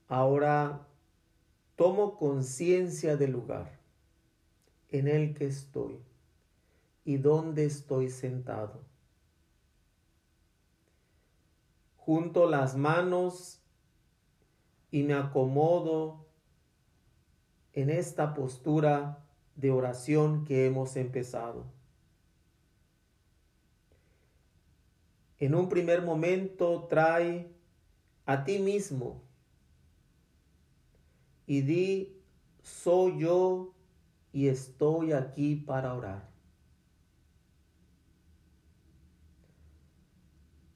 Ahora 0.08 0.86
tomo 1.76 2.18
conciencia 2.18 3.18
del 3.18 3.32
lugar 3.32 3.80
en 4.90 5.08
el 5.08 5.34
que 5.34 5.46
estoy 5.46 6.00
y 7.04 7.18
dónde 7.18 7.66
estoy 7.66 8.10
sentado. 8.10 8.82
Junto 11.98 12.50
las 12.50 12.78
manos 12.78 13.60
y 14.92 15.04
me 15.04 15.14
acomodo 15.14 16.26
en 17.74 17.90
esta 17.90 18.34
postura 18.34 19.26
de 19.56 19.72
oración 19.72 20.46
que 20.46 20.66
hemos 20.66 20.96
empezado. 20.96 21.66
En 25.40 25.54
un 25.56 25.68
primer 25.68 26.02
momento 26.02 26.88
trae 26.90 27.52
a 28.26 28.46
ti 28.46 28.60
mismo 28.60 29.25
y 31.48 31.62
di, 31.62 32.22
soy 32.62 33.20
yo 33.20 33.74
y 34.34 34.48
estoy 34.48 35.14
aquí 35.14 35.56
para 35.56 35.94
orar. 35.94 36.30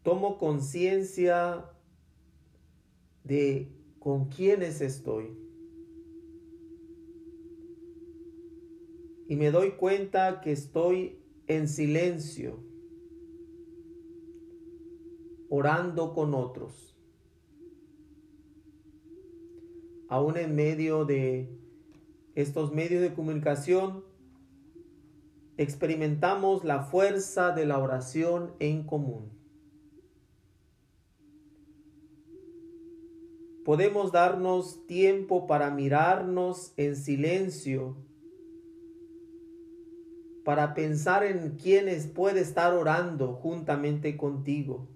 Tomo 0.04 0.38
conciencia 0.38 1.66
de 3.24 3.72
con 4.00 4.30
quiénes 4.30 4.82
estoy. 4.82 5.38
Y 9.28 9.36
me 9.36 9.52
doy 9.52 9.72
cuenta 9.72 10.42
que 10.42 10.52
estoy 10.52 11.20
en 11.46 11.68
silencio, 11.68 12.64
orando 15.50 16.14
con 16.14 16.34
otros. 16.34 16.89
Aún 20.10 20.38
en 20.38 20.56
medio 20.56 21.06
de 21.06 21.48
estos 22.36 22.74
medios 22.74 23.02
de 23.02 23.14
comunicación, 23.14 24.04
experimentamos 25.58 26.64
la 26.64 26.82
fuerza 26.82 27.52
de 27.52 27.66
la 27.66 27.78
oración 27.78 28.52
en 28.60 28.84
común. 28.84 29.30
Podemos 33.64 34.12
darnos 34.12 34.88
tiempo 34.88 35.46
para 35.46 35.70
mirarnos 35.70 36.74
en 36.76 36.96
silencio, 36.96 37.98
para 40.44 40.74
pensar 40.74 41.24
en 41.24 41.52
quienes 41.52 42.08
puede 42.08 42.40
estar 42.40 42.74
orando 42.74 43.34
juntamente 43.34 44.18
contigo 44.18 44.88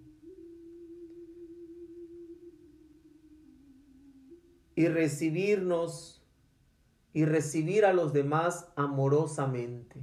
y 4.76 4.88
recibirnos 4.88 6.24
y 7.14 7.26
recibir 7.26 7.86
a 7.86 7.94
los 7.94 8.12
demás 8.12 8.72
amorosamente. 8.76 10.02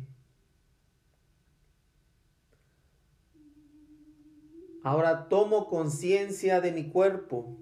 Ahora 4.82 5.28
tomo 5.28 5.68
conciencia 5.68 6.60
de 6.60 6.72
mi 6.72 6.88
cuerpo. 6.88 7.58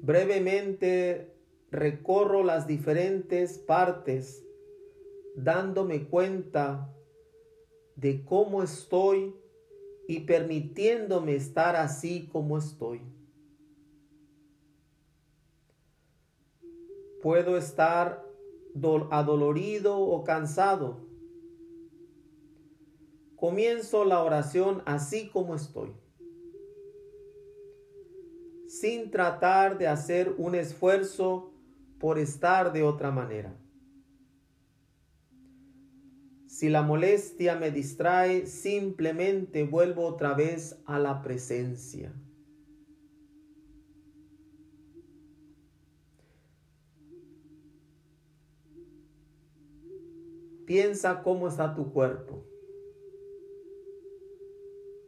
Brevemente 0.00 1.34
recorro 1.70 2.44
las 2.44 2.66
diferentes 2.66 3.58
partes 3.58 4.42
dándome 5.34 6.04
cuenta 6.04 6.94
de 7.96 8.24
cómo 8.24 8.62
estoy 8.62 9.34
y 10.08 10.20
permitiéndome 10.20 11.34
estar 11.34 11.76
así 11.76 12.28
como 12.32 12.56
estoy. 12.56 13.00
Puedo 17.26 17.56
estar 17.56 18.24
adolorido 19.10 19.98
o 19.98 20.22
cansado. 20.22 21.08
Comienzo 23.34 24.04
la 24.04 24.22
oración 24.22 24.80
así 24.86 25.28
como 25.30 25.56
estoy, 25.56 25.90
sin 28.68 29.10
tratar 29.10 29.76
de 29.76 29.88
hacer 29.88 30.36
un 30.38 30.54
esfuerzo 30.54 31.52
por 31.98 32.20
estar 32.20 32.72
de 32.72 32.84
otra 32.84 33.10
manera. 33.10 33.58
Si 36.46 36.68
la 36.68 36.82
molestia 36.82 37.56
me 37.56 37.72
distrae, 37.72 38.46
simplemente 38.46 39.64
vuelvo 39.64 40.06
otra 40.06 40.34
vez 40.34 40.80
a 40.86 41.00
la 41.00 41.22
presencia. 41.22 42.14
Piensa 50.66 51.22
cómo 51.22 51.46
está 51.46 51.74
tu 51.74 51.92
cuerpo. 51.92 52.44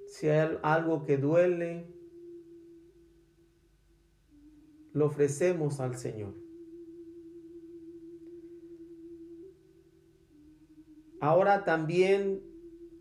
Si 0.07 0.29
hay 0.29 0.57
algo 0.62 1.05
que 1.05 1.18
duele, 1.18 1.85
lo 4.92 5.07
ofrecemos 5.07 5.81
al 5.81 5.97
Señor. 5.97 6.35
Ahora 11.21 11.64
también 11.64 12.40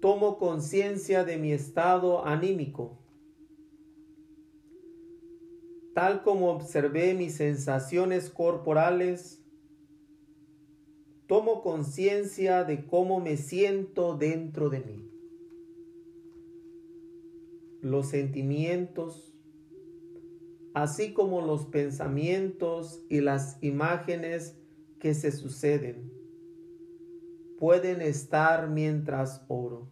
tomo 0.02 0.38
conciencia 0.40 1.24
de 1.24 1.38
mi 1.38 1.54
estado 1.54 2.26
anímico. 2.26 2.98
Tal 5.94 6.24
como 6.24 6.52
observé 6.52 7.14
mis 7.14 7.36
sensaciones 7.36 8.30
corporales, 8.30 9.44
tomo 11.28 11.62
conciencia 11.62 12.64
de 12.64 12.86
cómo 12.86 13.20
me 13.20 13.36
siento 13.36 14.18
dentro 14.18 14.70
de 14.70 14.80
mí. 14.80 15.12
Los 17.82 18.08
sentimientos, 18.08 19.34
así 20.74 21.14
como 21.14 21.42
los 21.42 21.66
pensamientos 21.66 23.04
y 23.10 23.20
las 23.20 23.62
imágenes 23.62 24.58
que 25.00 25.14
se 25.14 25.32
suceden, 25.32 26.12
pueden 27.60 28.02
estar 28.02 28.70
mientras 28.70 29.44
oro. 29.48 29.90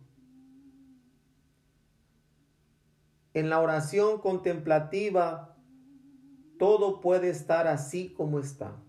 En 3.34 3.50
la 3.50 3.60
oración 3.60 4.20
contemplativa, 4.20 5.58
todo 6.58 7.02
puede 7.02 7.30
estar 7.30 7.68
así 7.68 8.14
como 8.14 8.40
está. 8.40 8.85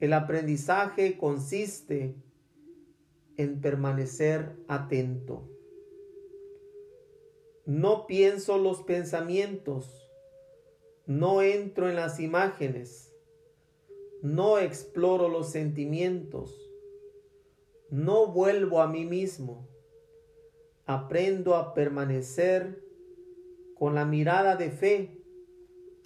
El 0.00 0.12
aprendizaje 0.12 1.18
consiste 1.18 2.14
en 3.36 3.60
permanecer 3.60 4.56
atento. 4.68 5.48
No 7.66 8.06
pienso 8.06 8.58
los 8.58 8.82
pensamientos, 8.82 10.08
no 11.06 11.42
entro 11.42 11.88
en 11.88 11.96
las 11.96 12.20
imágenes, 12.20 13.12
no 14.22 14.58
exploro 14.58 15.28
los 15.28 15.50
sentimientos, 15.50 16.70
no 17.90 18.28
vuelvo 18.28 18.80
a 18.80 18.86
mí 18.86 19.04
mismo. 19.04 19.68
Aprendo 20.86 21.54
a 21.56 21.74
permanecer 21.74 22.82
con 23.74 23.94
la 23.94 24.04
mirada 24.04 24.56
de 24.56 24.70
fe 24.70 25.22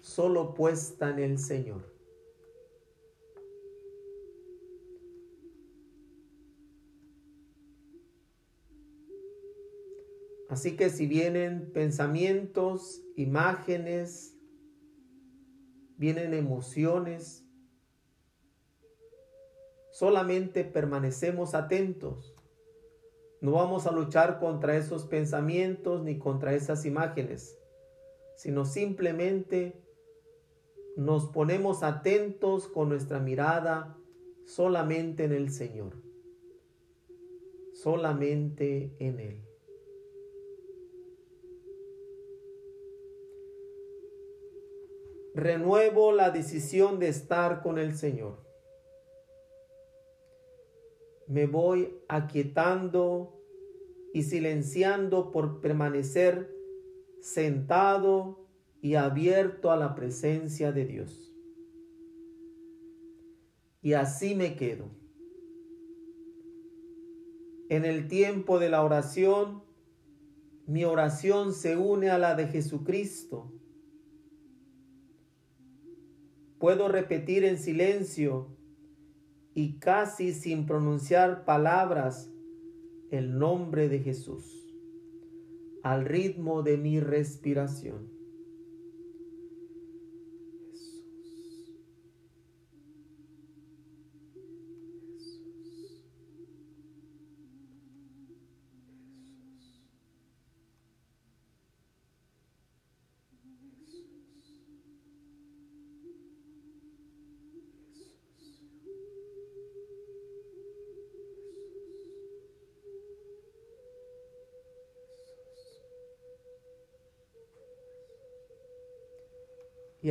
solo 0.00 0.54
puesta 0.54 1.10
en 1.10 1.18
el 1.20 1.38
Señor. 1.38 1.91
Así 10.52 10.76
que 10.76 10.90
si 10.90 11.06
vienen 11.06 11.72
pensamientos, 11.72 13.02
imágenes, 13.16 14.38
vienen 15.96 16.34
emociones, 16.34 17.48
solamente 19.92 20.62
permanecemos 20.64 21.54
atentos. 21.54 22.36
No 23.40 23.52
vamos 23.52 23.86
a 23.86 23.92
luchar 23.92 24.40
contra 24.40 24.76
esos 24.76 25.06
pensamientos 25.06 26.02
ni 26.02 26.18
contra 26.18 26.52
esas 26.52 26.84
imágenes. 26.84 27.58
sino 28.36 28.66
simplemente 28.66 29.80
nos 30.96 31.28
ponemos 31.28 31.82
atentos 31.82 32.68
con 32.68 32.90
nuestra 32.90 33.20
mirada 33.20 33.96
solamente 34.44 35.24
en 35.24 35.32
el 35.32 35.50
Señor, 35.50 35.94
solamente 37.72 38.94
en 38.98 39.20
Él. 39.20 39.51
Renuevo 45.34 46.12
la 46.12 46.30
decisión 46.30 46.98
de 46.98 47.08
estar 47.08 47.62
con 47.62 47.78
el 47.78 47.96
Señor. 47.96 48.44
Me 51.26 51.46
voy 51.46 51.96
aquietando 52.08 53.40
y 54.12 54.24
silenciando 54.24 55.30
por 55.30 55.60
permanecer 55.60 56.54
sentado 57.22 58.46
y 58.82 58.96
abierto 58.96 59.70
a 59.70 59.76
la 59.76 59.94
presencia 59.94 60.70
de 60.70 60.84
Dios. 60.84 61.32
Y 63.80 63.94
así 63.94 64.34
me 64.34 64.54
quedo. 64.54 64.90
En 67.70 67.86
el 67.86 68.06
tiempo 68.06 68.58
de 68.58 68.68
la 68.68 68.84
oración, 68.84 69.62
mi 70.66 70.84
oración 70.84 71.54
se 71.54 71.76
une 71.76 72.10
a 72.10 72.18
la 72.18 72.34
de 72.34 72.48
Jesucristo 72.48 73.50
puedo 76.62 76.86
repetir 76.86 77.44
en 77.44 77.58
silencio 77.58 78.46
y 79.52 79.80
casi 79.80 80.32
sin 80.32 80.64
pronunciar 80.64 81.44
palabras 81.44 82.30
el 83.10 83.36
nombre 83.36 83.88
de 83.88 83.98
Jesús 83.98 84.72
al 85.82 86.04
ritmo 86.04 86.62
de 86.62 86.76
mi 86.76 87.00
respiración. 87.00 88.08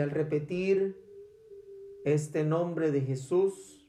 Al 0.01 0.11
repetir 0.11 0.97
este 2.03 2.43
nombre 2.43 2.91
de 2.91 3.01
Jesús, 3.01 3.87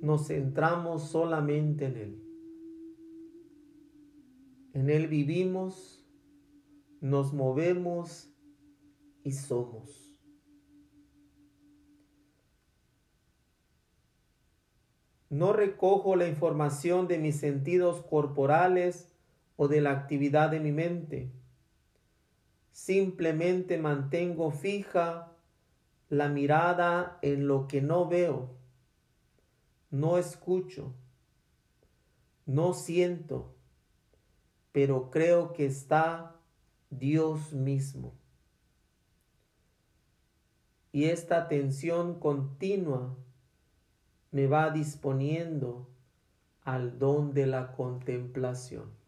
nos 0.00 0.28
centramos 0.28 1.10
solamente 1.10 1.86
en 1.86 1.96
Él. 1.96 2.24
En 4.72 4.88
Él 4.88 5.08
vivimos, 5.08 6.06
nos 7.00 7.32
movemos 7.32 8.32
y 9.24 9.32
somos. 9.32 10.20
No 15.28 15.52
recojo 15.52 16.16
la 16.16 16.28
información 16.28 17.06
de 17.06 17.18
mis 17.18 17.36
sentidos 17.36 18.02
corporales 18.02 19.14
o 19.56 19.68
de 19.68 19.80
la 19.80 19.92
actividad 19.92 20.50
de 20.50 20.60
mi 20.60 20.72
mente 20.72 21.39
simplemente 22.84 23.76
mantengo 23.76 24.50
fija 24.50 25.32
la 26.08 26.30
mirada 26.30 27.18
en 27.20 27.46
lo 27.46 27.68
que 27.68 27.82
no 27.82 28.08
veo, 28.08 28.48
no 29.90 30.16
escucho, 30.16 30.94
no 32.46 32.72
siento, 32.72 33.54
pero 34.72 35.10
creo 35.10 35.52
que 35.52 35.66
está 35.66 36.36
Dios 36.88 37.52
mismo. 37.52 38.14
Y 40.90 41.04
esta 41.04 41.36
atención 41.36 42.18
continua 42.18 43.14
me 44.30 44.46
va 44.46 44.70
disponiendo 44.70 45.86
al 46.64 46.98
don 46.98 47.34
de 47.34 47.46
la 47.46 47.72
contemplación. 47.72 48.99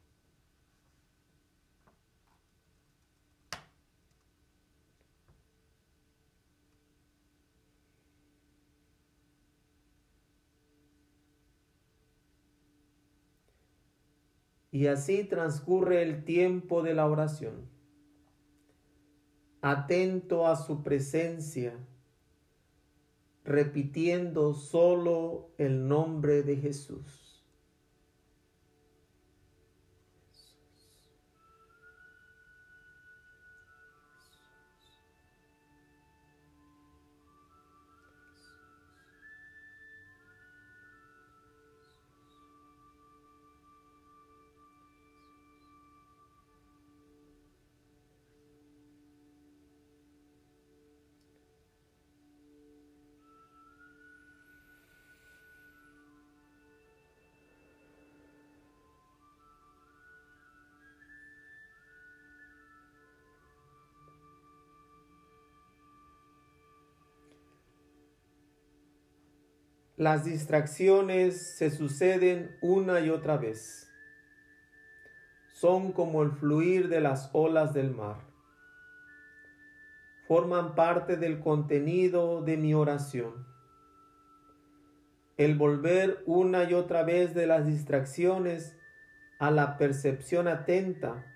Y 14.72 14.86
así 14.86 15.22
transcurre 15.24 16.02
el 16.02 16.24
tiempo 16.24 16.82
de 16.82 16.94
la 16.94 17.06
oración, 17.06 17.68
atento 19.60 20.46
a 20.46 20.56
su 20.56 20.82
presencia, 20.82 21.78
repitiendo 23.44 24.54
solo 24.54 25.50
el 25.58 25.86
nombre 25.86 26.42
de 26.42 26.56
Jesús. 26.56 27.21
Las 69.96 70.24
distracciones 70.24 71.54
se 71.56 71.70
suceden 71.70 72.56
una 72.62 73.00
y 73.00 73.10
otra 73.10 73.36
vez. 73.36 73.92
Son 75.52 75.92
como 75.92 76.22
el 76.22 76.32
fluir 76.32 76.88
de 76.88 77.02
las 77.02 77.28
olas 77.34 77.74
del 77.74 77.90
mar. 77.90 78.16
Forman 80.26 80.74
parte 80.74 81.18
del 81.18 81.40
contenido 81.40 82.40
de 82.40 82.56
mi 82.56 82.72
oración. 82.72 83.46
El 85.36 85.56
volver 85.56 86.22
una 86.24 86.64
y 86.64 86.72
otra 86.72 87.02
vez 87.02 87.34
de 87.34 87.46
las 87.46 87.66
distracciones 87.66 88.74
a 89.38 89.50
la 89.50 89.76
percepción 89.76 90.48
atenta 90.48 91.26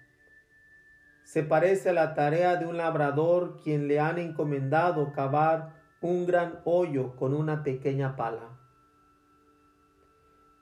se 1.25 1.43
parece 1.43 1.91
a 1.91 1.93
la 1.93 2.15
tarea 2.15 2.57
de 2.57 2.67
un 2.67 2.79
labrador 2.79 3.61
quien 3.63 3.87
le 3.87 4.01
han 4.01 4.19
encomendado 4.19 5.13
cavar 5.13 5.76
un 6.01 6.27
gran 6.27 6.61
hoyo 6.65 7.17
con 7.17 7.35
una 7.35 7.63
pequeña 7.63 8.17
pala. 8.17 8.59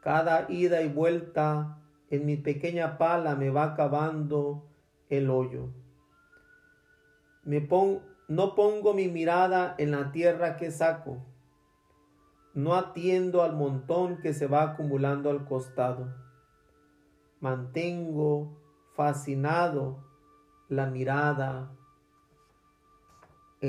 Cada 0.00 0.50
ida 0.50 0.82
y 0.82 0.88
vuelta 0.88 1.78
en 2.10 2.26
mi 2.26 2.36
pequeña 2.36 2.98
pala 2.98 3.34
me 3.34 3.50
va 3.50 3.74
cavando 3.74 4.64
el 5.08 5.30
hoyo. 5.30 5.70
Me 7.42 7.68
no 8.28 8.54
pongo 8.54 8.94
mi 8.94 9.08
mirada 9.08 9.74
en 9.78 9.90
la 9.90 10.12
tierra 10.12 10.56
que 10.56 10.70
saco. 10.70 11.18
No 12.54 12.74
atiendo 12.74 13.42
al 13.42 13.54
montón 13.54 14.20
que 14.20 14.32
se 14.32 14.46
va 14.46 14.62
acumulando 14.62 15.30
al 15.30 15.44
costado. 15.44 16.14
Mantengo 17.40 18.56
fascinado 18.94 20.04
la 20.68 20.86
mirada 20.86 21.70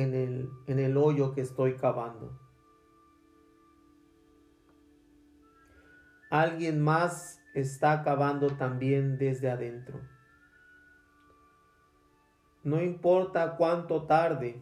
en 0.01 0.13
el, 0.13 0.49
en 0.67 0.79
el 0.79 0.97
hoyo 0.97 1.34
que 1.34 1.41
estoy 1.41 1.75
cavando. 1.75 2.38
Alguien 6.29 6.84
más 6.84 7.39
está 7.53 8.03
cavando 8.03 8.58
también 8.58 9.17
desde 9.17 9.49
adentro. 9.49 10.01
No 12.63 12.81
importa 12.81 13.55
cuánto 13.55 14.03
tarde, 14.03 14.62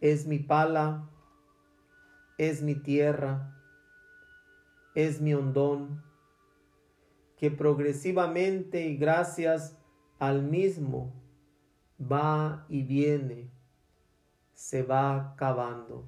es 0.00 0.26
mi 0.26 0.40
pala, 0.40 1.08
es 2.38 2.62
mi 2.62 2.74
tierra, 2.74 3.54
es 4.96 5.20
mi 5.20 5.34
hondón, 5.34 6.02
que 7.36 7.52
progresivamente 7.52 8.86
y 8.86 8.96
gracias 8.96 9.78
al 10.18 10.42
mismo 10.42 11.22
va 12.00 12.66
y 12.68 12.82
viene, 12.82 13.51
se 14.62 14.84
va 14.84 15.34
cavando. 15.36 16.04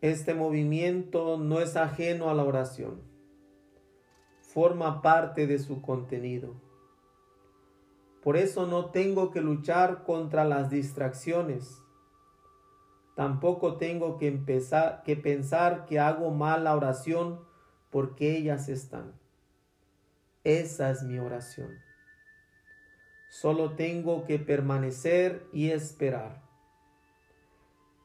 Este 0.00 0.34
movimiento 0.34 1.38
no 1.38 1.60
es 1.60 1.76
ajeno 1.76 2.28
a 2.28 2.34
la 2.34 2.42
oración, 2.42 3.00
forma 4.40 5.00
parte 5.00 5.46
de 5.46 5.60
su 5.60 5.80
contenido. 5.80 6.56
Por 8.20 8.36
eso 8.36 8.66
no 8.66 8.86
tengo 8.86 9.30
que 9.30 9.40
luchar 9.40 10.02
contra 10.02 10.44
las 10.44 10.70
distracciones. 10.70 11.84
Tampoco 13.14 13.76
tengo 13.76 14.18
que, 14.18 14.26
empezar, 14.26 15.04
que 15.04 15.16
pensar 15.16 15.86
que 15.86 16.00
hago 16.00 16.32
mal 16.32 16.64
la 16.64 16.74
oración 16.74 17.40
porque 17.90 18.36
ellas 18.36 18.68
están. 18.68 19.27
Esa 20.48 20.90
es 20.90 21.02
mi 21.02 21.18
oración. 21.18 21.78
Solo 23.28 23.76
tengo 23.76 24.24
que 24.24 24.38
permanecer 24.38 25.46
y 25.52 25.70
esperar 25.70 26.48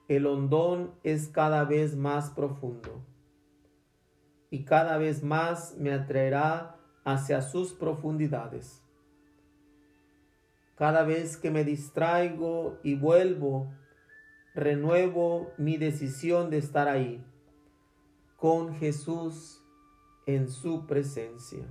el 0.09 0.25
hondón 0.25 0.93
es 1.03 1.29
cada 1.29 1.63
vez 1.63 1.95
más 1.95 2.29
profundo 2.29 3.05
y 4.49 4.65
cada 4.65 4.97
vez 4.97 5.23
más 5.23 5.77
me 5.77 5.93
atraerá 5.93 6.75
hacia 7.05 7.41
sus 7.41 7.73
profundidades. 7.73 8.83
Cada 10.75 11.03
vez 11.03 11.37
que 11.37 11.51
me 11.51 11.63
distraigo 11.63 12.79
y 12.83 12.95
vuelvo, 12.95 13.71
renuevo 14.53 15.51
mi 15.57 15.77
decisión 15.77 16.49
de 16.49 16.57
estar 16.57 16.89
ahí, 16.89 17.25
con 18.35 18.75
Jesús 18.75 19.63
en 20.25 20.49
su 20.49 20.85
presencia. 20.85 21.65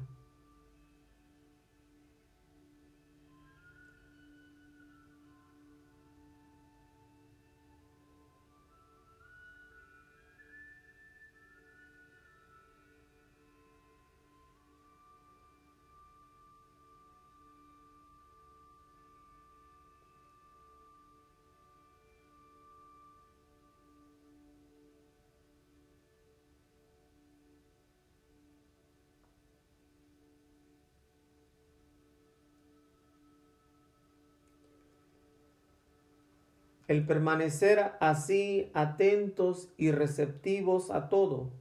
El 36.93 37.07
permanecer 37.07 37.93
así 38.01 38.71
atentos 38.75 39.73
y 39.79 39.93
receptivos 39.93 40.91
a 40.91 41.09
todo 41.09 41.55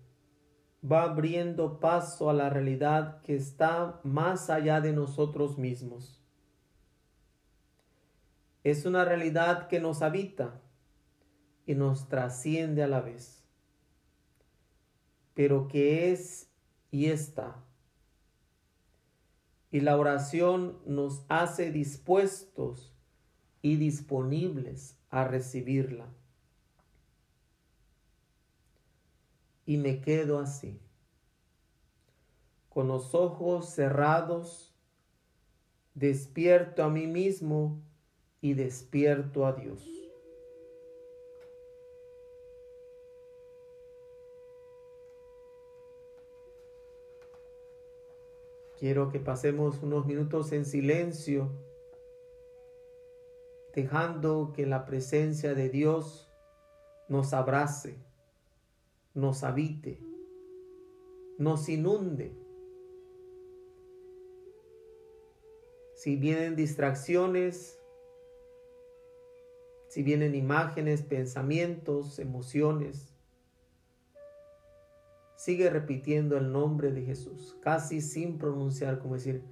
va 0.84 1.04
abriendo 1.04 1.80
paso 1.80 2.30
a 2.30 2.34
la 2.34 2.50
realidad 2.50 3.22
que 3.22 3.38
está 3.38 4.02
más 4.04 4.50
allá 4.50 4.82
de 4.82 4.92
nosotros 4.92 5.58
mismos. 5.58 6.22
Es 8.66 8.86
una 8.86 9.06
realidad 9.06 9.70
que 9.70 9.80
nos 9.80 10.02
habita 10.02 10.60
y 11.66 11.76
nos 11.76 12.10
trasciende 12.10 12.84
a 12.84 12.90
la 12.90 13.00
vez, 13.00 13.42
pero 15.34 15.70
que 15.70 16.12
es 16.12 16.50
y 16.92 17.06
está. 17.06 17.56
Y 19.72 19.80
la 19.80 19.96
oración 19.96 20.78
nos 20.86 21.24
hace 21.30 21.72
dispuestos 21.72 22.94
y 23.62 23.78
disponibles 23.78 24.98
a 25.12 25.26
recibirla. 25.26 26.08
Y 29.66 29.78
me 29.78 30.02
quedo 30.02 30.40
así, 30.40 30.80
con 32.70 32.88
los 32.88 33.14
ojos 33.14 33.70
cerrados, 33.70 34.74
despierto 35.94 36.84
a 36.84 36.90
mí 36.90 37.06
mismo 37.06 37.80
y 38.42 38.54
despierto 38.54 39.46
a 39.46 39.54
Dios. 39.54 39.88
Quiero 48.80 49.12
que 49.12 49.20
pasemos 49.20 49.84
unos 49.84 50.08
minutos 50.08 50.52
en 50.54 50.66
silencio 50.66 51.52
dejando 53.74 54.52
que 54.54 54.66
la 54.66 54.86
presencia 54.86 55.54
de 55.54 55.70
Dios 55.70 56.30
nos 57.08 57.34
abrace, 57.34 57.98
nos 59.14 59.44
habite, 59.44 60.00
nos 61.38 61.70
inunde. 61.70 62.36
Si 65.96 66.16
vienen 66.16 66.56
distracciones, 66.56 67.80
si 69.88 70.04
vienen 70.04 70.36
imágenes, 70.36 71.02
pensamientos, 71.02 72.18
emociones, 72.18 73.14
sigue 75.36 75.70
repitiendo 75.70 76.38
el 76.38 76.52
nombre 76.52 76.92
de 76.92 77.02
Jesús, 77.02 77.58
casi 77.62 78.00
sin 78.00 78.38
pronunciar, 78.38 79.00
como 79.00 79.16
decir, 79.16 79.44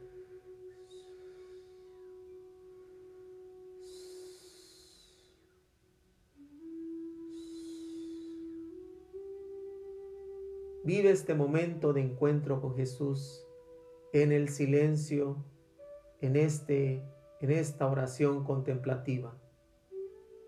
Vive 10.89 11.11
este 11.11 11.35
momento 11.35 11.93
de 11.93 12.01
encuentro 12.01 12.59
con 12.61 12.75
Jesús 12.75 13.45
en 14.11 14.31
el 14.31 14.49
silencio, 14.49 15.37
en, 16.19 16.35
este, 16.35 17.03
en 17.41 17.51
esta 17.51 17.85
oración 17.85 18.43
contemplativa, 18.43 19.39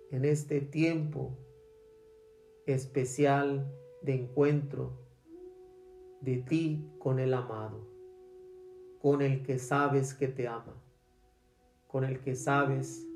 en 0.09 0.25
este 0.25 0.59
tiempo 0.59 1.37
especial 2.65 3.71
de 4.01 4.15
encuentro 4.15 4.97
de 6.21 6.37
ti 6.37 6.89
con 6.97 7.19
el 7.19 7.35
amado, 7.35 7.87
con 8.99 9.21
el 9.21 9.43
que 9.43 9.59
sabes 9.59 10.15
que 10.15 10.27
te 10.27 10.47
ama, 10.47 10.73
con 11.85 12.03
el 12.03 12.19
que 12.19 12.33
sabes 12.33 13.07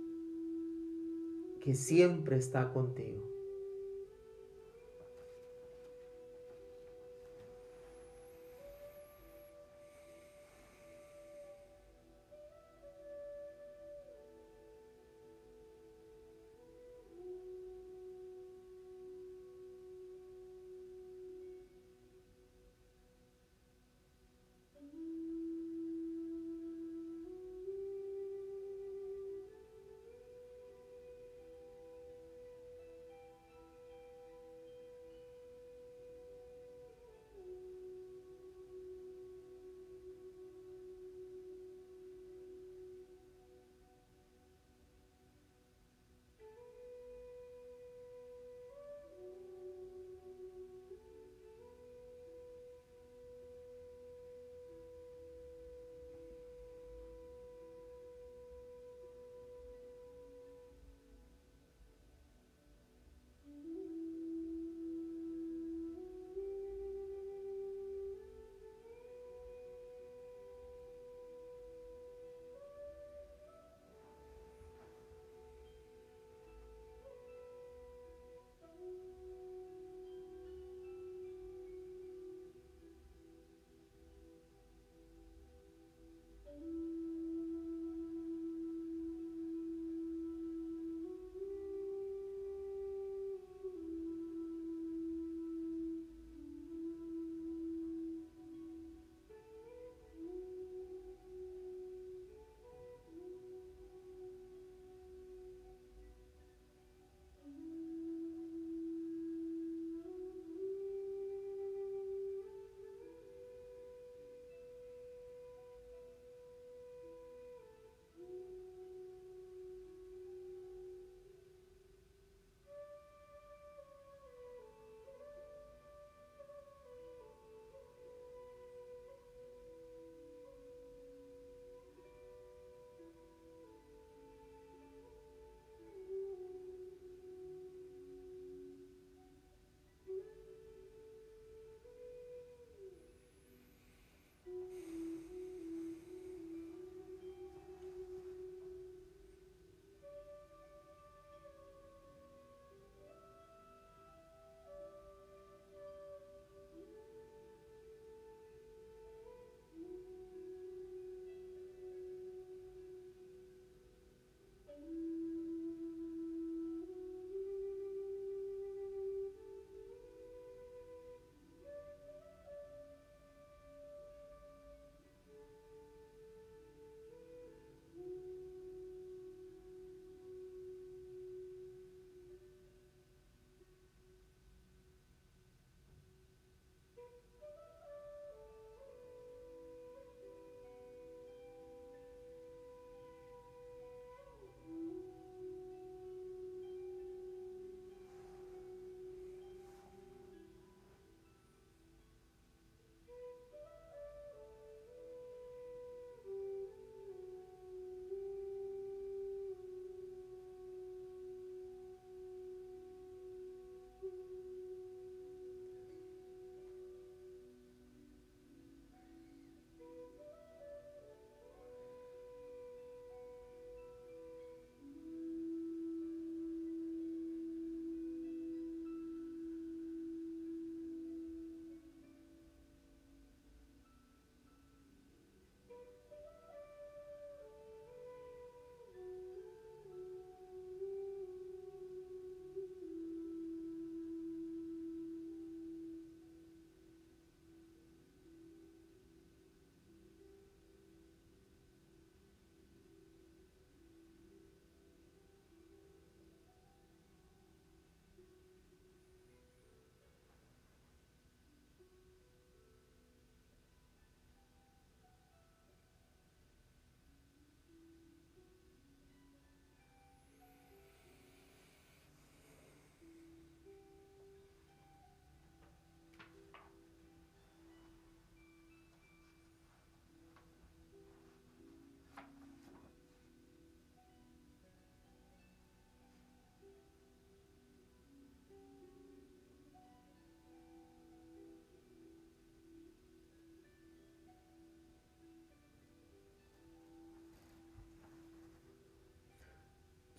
que 1.59 1.73
siempre 1.73 2.37
está 2.37 2.71
contigo. 2.71 3.24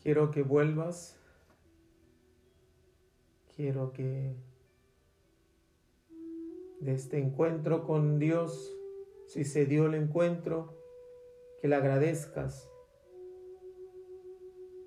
Quiero 0.06 0.30
que 0.30 0.44
vuelvas. 0.44 1.18
Quiero 3.56 3.92
que 3.92 4.36
de 6.78 6.92
este 6.92 7.18
encuentro 7.18 7.84
con 7.84 8.20
Dios, 8.20 8.72
si 9.26 9.42
se 9.42 9.66
dio 9.66 9.86
el 9.86 9.94
encuentro, 9.94 10.78
que 11.60 11.66
le 11.66 11.74
agradezcas, 11.74 12.70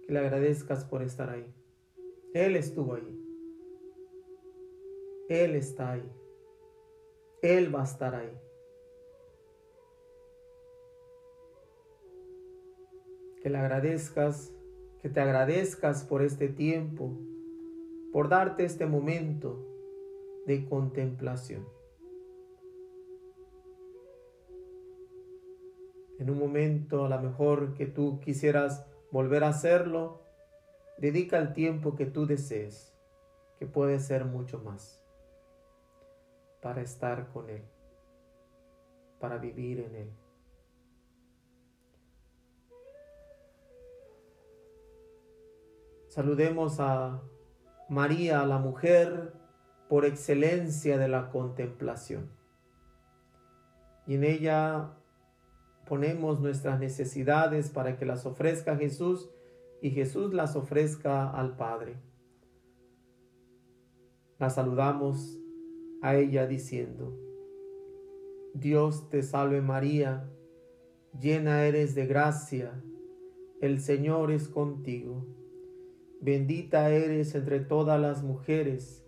que 0.07 0.13
le 0.13 0.19
agradezcas 0.19 0.85
por 0.85 1.01
estar 1.01 1.29
ahí. 1.29 1.53
Él 2.33 2.55
estuvo 2.55 2.93
ahí. 2.93 3.19
Él 5.27 5.55
está 5.55 5.91
ahí. 5.91 6.09
Él 7.41 7.75
va 7.75 7.81
a 7.81 7.83
estar 7.83 8.15
ahí. 8.15 8.39
Que 13.41 13.49
le 13.49 13.57
agradezcas, 13.57 14.53
que 15.01 15.09
te 15.09 15.21
agradezcas 15.21 16.03
por 16.03 16.21
este 16.21 16.49
tiempo, 16.49 17.17
por 18.11 18.27
darte 18.27 18.65
este 18.65 18.85
momento 18.85 19.65
de 20.45 20.67
contemplación. 20.67 21.65
En 26.17 26.29
un 26.29 26.37
momento 26.37 27.05
a 27.05 27.09
lo 27.09 27.21
mejor 27.21 27.73
que 27.75 27.85
tú 27.85 28.19
quisieras 28.19 28.85
volver 29.11 29.43
a 29.45 29.49
hacerlo, 29.49 30.21
dedica 30.97 31.37
el 31.37 31.53
tiempo 31.53 31.95
que 31.95 32.05
tú 32.05 32.25
desees, 32.25 32.93
que 33.57 33.65
puede 33.65 33.99
ser 33.99 34.25
mucho 34.25 34.59
más, 34.59 35.01
para 36.61 36.81
estar 36.81 37.31
con 37.31 37.49
Él, 37.49 37.63
para 39.19 39.37
vivir 39.37 39.79
en 39.79 39.95
Él. 39.95 40.09
Saludemos 46.09 46.79
a 46.79 47.21
María, 47.87 48.43
la 48.43 48.57
mujer 48.57 49.31
por 49.87 50.05
excelencia 50.05 50.97
de 50.97 51.07
la 51.07 51.29
contemplación. 51.29 52.31
Y 54.07 54.15
en 54.15 54.23
ella 54.23 54.97
ponemos 55.87 56.41
nuestras 56.41 56.79
necesidades 56.79 57.69
para 57.69 57.95
que 57.95 58.07
las 58.07 58.25
ofrezca 58.25 58.75
Jesús 58.75 59.29
y 59.83 59.91
Jesús 59.91 60.33
las 60.33 60.55
ofrezca 60.55 61.29
al 61.29 61.55
Padre. 61.55 61.97
La 64.39 64.49
saludamos 64.49 65.39
a 66.01 66.15
ella 66.15 66.47
diciendo, 66.47 67.15
Dios 68.55 69.11
te 69.11 69.21
salve 69.21 69.61
María, 69.61 70.27
llena 71.19 71.65
eres 71.65 71.93
de 71.93 72.07
gracia, 72.07 72.81
el 73.61 73.79
Señor 73.79 74.31
es 74.31 74.49
contigo 74.49 75.38
Bendita 76.21 76.89
eres 76.89 77.33
entre 77.33 77.59
todas 77.61 77.99
las 77.99 78.23
mujeres, 78.23 79.05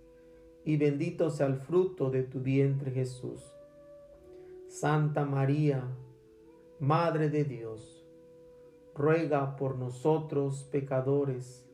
y 0.64 0.78
bendito 0.78 1.30
sea 1.30 1.48
el 1.48 1.56
fruto 1.56 2.10
de 2.10 2.24
tu 2.24 2.40
vientre 2.40 2.92
Jesús. 2.92 3.54
Santa 4.68 5.26
María, 5.26 5.84
Madre 6.80 7.30
de 7.30 7.44
Dios, 7.44 8.08
ruega 8.96 9.56
por 9.56 9.78
nosotros 9.78 10.64
pecadores, 10.72 11.68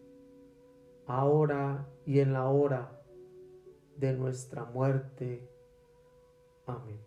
ahora 1.05 1.87
y 2.05 2.19
en 2.19 2.33
la 2.33 2.49
hora 2.49 3.01
de 3.95 4.13
nuestra 4.13 4.65
muerte. 4.65 5.49
Amén. 6.65 7.06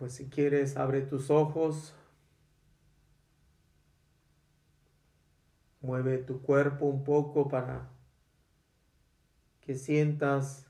Pues 0.00 0.14
si 0.14 0.30
quieres, 0.30 0.78
abre 0.78 1.02
tus 1.02 1.28
ojos, 1.28 1.94
mueve 5.82 6.16
tu 6.16 6.40
cuerpo 6.40 6.86
un 6.86 7.04
poco 7.04 7.48
para 7.48 7.90
que 9.60 9.74
sientas 9.74 10.66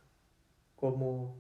como 0.75 1.39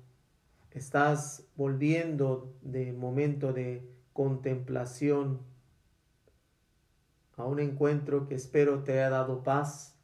estás 0.70 1.48
volviendo 1.56 2.54
de 2.62 2.92
momento 2.92 3.52
de 3.52 3.92
contemplación 4.12 5.40
a 7.36 7.44
un 7.44 7.58
encuentro 7.58 8.28
que 8.28 8.36
espero 8.36 8.84
te 8.84 8.92
haya 8.92 9.10
dado 9.10 9.42
paz, 9.42 9.96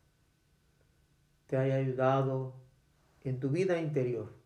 te 1.47 1.57
haya 1.57 1.76
ayudado 1.76 2.57
en 3.22 3.39
tu 3.39 3.51
vida 3.51 3.80
interior 3.80 4.45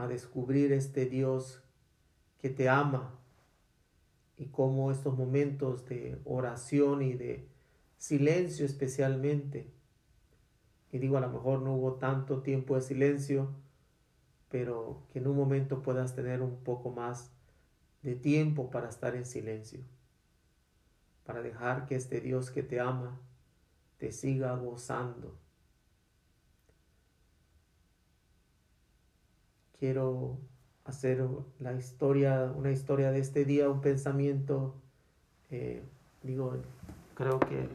a 0.00 0.08
descubrir 0.08 0.72
este 0.72 1.06
Dios 1.06 1.62
que 2.38 2.50
te 2.50 2.68
ama 2.68 3.18
y 4.36 4.46
cómo 4.46 4.90
estos 4.90 5.16
momentos 5.16 5.86
de 5.86 6.18
oración 6.24 7.02
y 7.02 7.12
de 7.12 7.46
silencio 7.98 8.64
especialmente, 8.64 9.70
y 10.90 10.98
digo 10.98 11.18
a 11.18 11.20
lo 11.20 11.28
mejor 11.28 11.60
no 11.60 11.74
hubo 11.74 11.94
tanto 11.94 12.40
tiempo 12.40 12.74
de 12.74 12.82
silencio, 12.82 13.50
pero 14.48 15.02
que 15.12 15.18
en 15.18 15.26
un 15.26 15.36
momento 15.36 15.82
puedas 15.82 16.16
tener 16.16 16.40
un 16.40 16.56
poco 16.64 16.90
más 16.90 17.30
de 18.02 18.14
tiempo 18.14 18.70
para 18.70 18.88
estar 18.88 19.14
en 19.14 19.26
silencio, 19.26 19.80
para 21.24 21.42
dejar 21.42 21.86
que 21.86 21.94
este 21.94 22.20
Dios 22.20 22.50
que 22.50 22.62
te 22.62 22.80
ama 22.80 23.20
te 23.98 24.10
siga 24.12 24.56
gozando 24.56 25.36
quiero 29.80 30.38
hacer 30.84 31.26
la 31.58 31.72
historia, 31.72 32.52
una 32.54 32.70
historia 32.70 33.10
de 33.10 33.18
este 33.18 33.44
día, 33.44 33.68
un 33.68 33.80
pensamiento, 33.80 34.74
eh, 35.50 35.82
digo, 36.22 36.56
creo 37.14 37.40
que 37.40 37.66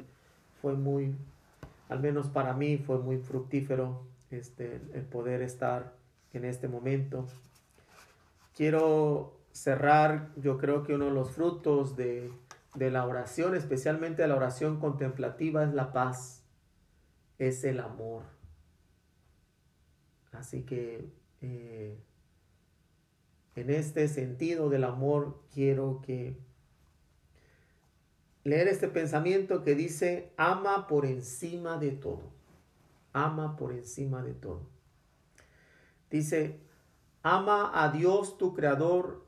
fue 0.62 0.76
muy, 0.76 1.16
al 1.90 2.00
menos 2.00 2.28
para 2.28 2.54
mí 2.54 2.78
fue 2.78 3.00
muy 3.00 3.18
fructífero 3.18 4.04
este, 4.30 4.80
el 4.94 5.02
poder 5.02 5.42
estar 5.42 5.94
en 6.34 6.46
este 6.46 6.68
momento. 6.68 7.28
Quiero 8.56 9.34
cerrar, 9.52 10.32
yo 10.38 10.58
creo 10.58 10.84
que 10.84 10.94
uno 10.94 11.06
de 11.06 11.12
los 11.12 11.32
frutos 11.32 11.96
de, 11.96 12.32
de 12.76 12.92
la 12.92 13.06
oración, 13.06 13.56
especialmente 13.56 14.26
la 14.28 14.36
oración 14.36 14.80
contemplativa, 14.80 15.64
es 15.64 15.74
la 15.74 15.92
paz, 15.92 16.44
es 17.40 17.64
el 17.64 17.80
amor. 17.80 18.24
Así 20.32 20.64
que 20.64 21.10
eh, 21.46 21.98
en 23.56 23.70
este 23.70 24.08
sentido 24.08 24.70
del 24.70 24.84
amor, 24.84 25.42
quiero 25.54 26.02
que 26.02 26.38
leer 28.44 28.68
este 28.68 28.88
pensamiento 28.88 29.64
que 29.64 29.76
dice, 29.76 30.34
ama 30.38 30.88
por 30.88 31.06
encima 31.06 31.78
de 31.78 31.92
todo. 31.92 32.34
Ama 33.14 33.56
por 33.56 33.72
encima 33.72 34.24
de 34.24 34.34
todo. 34.34 34.68
Dice, 36.10 36.60
ama 37.24 37.72
a 37.74 37.92
Dios 37.92 38.38
tu 38.38 38.54
Creador, 38.54 39.26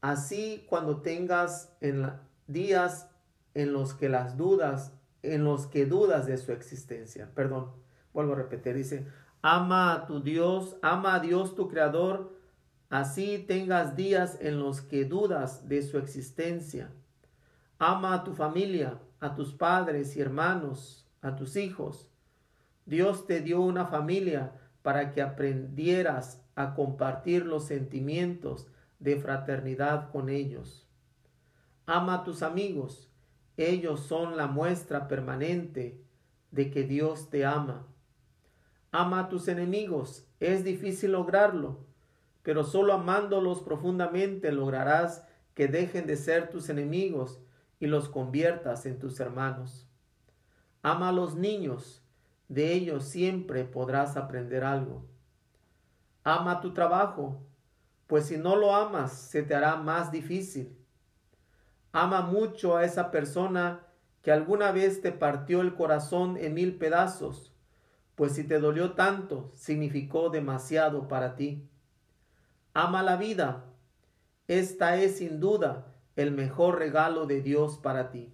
así 0.00 0.64
cuando 0.68 1.02
tengas 1.02 1.74
en 1.80 2.12
días 2.46 3.10
en 3.54 3.72
los 3.72 3.94
que 3.94 4.08
las 4.08 4.36
dudas, 4.36 4.92
en 5.22 5.44
los 5.44 5.66
que 5.66 5.86
dudas 5.86 6.26
de 6.26 6.36
su 6.38 6.52
existencia. 6.52 7.30
Perdón, 7.34 7.72
vuelvo 8.12 8.34
a 8.34 8.36
repetir, 8.36 8.74
dice, 8.74 9.06
Ama 9.46 9.92
a 9.92 10.06
tu 10.06 10.22
Dios, 10.22 10.74
ama 10.80 11.16
a 11.16 11.20
Dios 11.20 11.54
tu 11.54 11.68
Creador, 11.68 12.32
así 12.88 13.44
tengas 13.46 13.94
días 13.94 14.38
en 14.40 14.58
los 14.58 14.80
que 14.80 15.04
dudas 15.04 15.68
de 15.68 15.82
su 15.82 15.98
existencia. 15.98 16.90
Ama 17.78 18.14
a 18.14 18.24
tu 18.24 18.32
familia, 18.32 18.98
a 19.20 19.34
tus 19.34 19.52
padres 19.52 20.16
y 20.16 20.22
hermanos, 20.22 21.06
a 21.20 21.36
tus 21.36 21.56
hijos. 21.56 22.08
Dios 22.86 23.26
te 23.26 23.42
dio 23.42 23.60
una 23.60 23.84
familia 23.84 24.52
para 24.80 25.12
que 25.12 25.20
aprendieras 25.20 26.42
a 26.54 26.72
compartir 26.72 27.44
los 27.44 27.66
sentimientos 27.66 28.68
de 28.98 29.16
fraternidad 29.16 30.10
con 30.10 30.30
ellos. 30.30 30.88
Ama 31.84 32.14
a 32.14 32.24
tus 32.24 32.42
amigos, 32.42 33.10
ellos 33.58 34.00
son 34.00 34.38
la 34.38 34.46
muestra 34.46 35.06
permanente 35.06 36.02
de 36.50 36.70
que 36.70 36.84
Dios 36.84 37.28
te 37.28 37.44
ama. 37.44 37.86
Ama 38.96 39.18
a 39.18 39.28
tus 39.28 39.48
enemigos. 39.48 40.24
Es 40.38 40.62
difícil 40.62 41.10
lograrlo, 41.10 41.80
pero 42.44 42.62
solo 42.62 42.92
amándolos 42.92 43.60
profundamente 43.60 44.52
lograrás 44.52 45.26
que 45.54 45.66
dejen 45.66 46.06
de 46.06 46.16
ser 46.16 46.48
tus 46.48 46.68
enemigos 46.68 47.40
y 47.80 47.88
los 47.88 48.08
conviertas 48.08 48.86
en 48.86 49.00
tus 49.00 49.18
hermanos. 49.18 49.88
Ama 50.82 51.08
a 51.08 51.12
los 51.12 51.34
niños, 51.34 52.04
de 52.46 52.72
ellos 52.72 53.02
siempre 53.02 53.64
podrás 53.64 54.16
aprender 54.16 54.62
algo. 54.62 55.04
Ama 56.22 56.60
tu 56.60 56.72
trabajo, 56.72 57.42
pues 58.06 58.26
si 58.26 58.36
no 58.36 58.54
lo 58.54 58.76
amas, 58.76 59.12
se 59.12 59.42
te 59.42 59.56
hará 59.56 59.74
más 59.74 60.12
difícil. 60.12 60.78
Ama 61.90 62.20
mucho 62.20 62.76
a 62.76 62.84
esa 62.84 63.10
persona 63.10 63.80
que 64.22 64.30
alguna 64.30 64.70
vez 64.70 65.00
te 65.00 65.10
partió 65.10 65.62
el 65.62 65.74
corazón 65.74 66.36
en 66.36 66.54
mil 66.54 66.78
pedazos, 66.78 67.53
pues 68.14 68.32
si 68.32 68.44
te 68.44 68.60
dolió 68.60 68.92
tanto, 68.92 69.50
significó 69.54 70.30
demasiado 70.30 71.08
para 71.08 71.34
ti. 71.34 71.68
Ama 72.72 73.02
la 73.02 73.16
vida. 73.16 73.64
Esta 74.46 74.96
es 74.96 75.18
sin 75.18 75.40
duda 75.40 75.94
el 76.16 76.30
mejor 76.30 76.78
regalo 76.78 77.26
de 77.26 77.40
Dios 77.40 77.78
para 77.78 78.10
ti. 78.10 78.32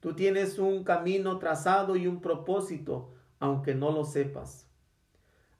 Tú 0.00 0.14
tienes 0.14 0.58
un 0.58 0.84
camino 0.84 1.38
trazado 1.38 1.96
y 1.96 2.06
un 2.06 2.20
propósito, 2.20 3.12
aunque 3.38 3.74
no 3.74 3.92
lo 3.92 4.04
sepas. 4.04 4.68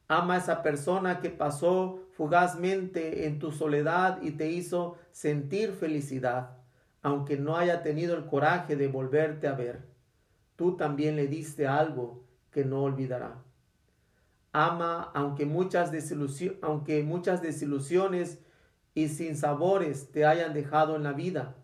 Ama 0.08 0.34
a 0.34 0.38
esa 0.38 0.62
persona 0.62 1.20
que 1.20 1.30
pasó 1.30 2.00
fugazmente 2.12 3.26
en 3.26 3.38
tu 3.38 3.52
soledad 3.52 4.20
y 4.22 4.32
te 4.32 4.50
hizo 4.50 4.96
sentir 5.10 5.72
felicidad, 5.72 6.58
aunque 7.02 7.36
no 7.36 7.56
haya 7.56 7.82
tenido 7.82 8.16
el 8.16 8.26
coraje 8.26 8.76
de 8.76 8.88
volverte 8.88 9.48
a 9.48 9.52
ver. 9.52 9.86
Tú 10.56 10.76
también 10.76 11.16
le 11.16 11.26
diste 11.26 11.66
algo 11.66 12.24
que 12.52 12.64
no 12.64 12.82
olvidará. 12.84 13.42
Ama 14.52 15.10
aunque 15.14 15.46
muchas, 15.46 15.90
aunque 16.62 17.02
muchas 17.02 17.42
desilusiones 17.42 18.38
y 18.94 19.08
sinsabores 19.08 20.12
te 20.12 20.26
hayan 20.26 20.52
dejado 20.52 20.94
en 20.94 21.02
la 21.02 21.12
vida 21.12 21.56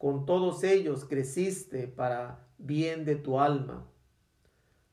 con 0.00 0.24
todos 0.24 0.64
ellos 0.64 1.04
creciste 1.04 1.86
para 1.86 2.46
bien 2.56 3.04
de 3.04 3.16
tu 3.16 3.38
alma. 3.38 3.86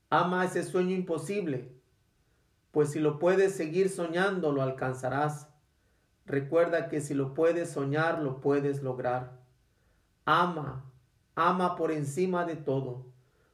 Ama 0.09 0.43
ese 0.43 0.63
sueño 0.63 0.93
imposible, 0.93 1.71
pues 2.71 2.91
si 2.91 2.99
lo 2.99 3.17
puedes 3.17 3.55
seguir 3.55 3.87
soñando, 3.87 4.51
lo 4.51 4.61
alcanzarás. 4.61 5.47
Recuerda 6.25 6.89
que 6.89 6.99
si 6.99 7.13
lo 7.13 7.33
puedes 7.33 7.69
soñar, 7.69 8.19
lo 8.19 8.41
puedes 8.41 8.83
lograr. 8.83 9.39
Ama, 10.25 10.91
ama 11.35 11.77
por 11.77 11.93
encima 11.93 12.43
de 12.43 12.57
todo, 12.57 13.05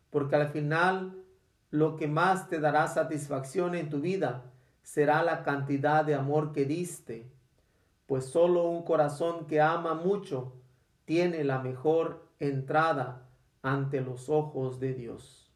porque 0.09 0.35
al 0.35 0.47
final 0.47 1.22
lo 1.73 1.95
que 1.95 2.07
más 2.07 2.49
te 2.49 2.59
dará 2.59 2.87
satisfacción 2.87 3.73
en 3.73 3.89
tu 3.89 3.99
vida 3.99 4.43
será 4.83 5.23
la 5.23 5.41
cantidad 5.41 6.05
de 6.05 6.13
amor 6.13 6.51
que 6.53 6.65
diste, 6.65 7.25
pues 8.05 8.25
solo 8.25 8.69
un 8.69 8.83
corazón 8.83 9.47
que 9.47 9.59
ama 9.59 9.95
mucho 9.95 10.53
tiene 11.05 11.43
la 11.43 11.57
mejor 11.57 12.27
entrada 12.39 13.23
ante 13.63 14.01
los 14.01 14.29
ojos 14.29 14.79
de 14.79 14.93
Dios. 14.93 15.51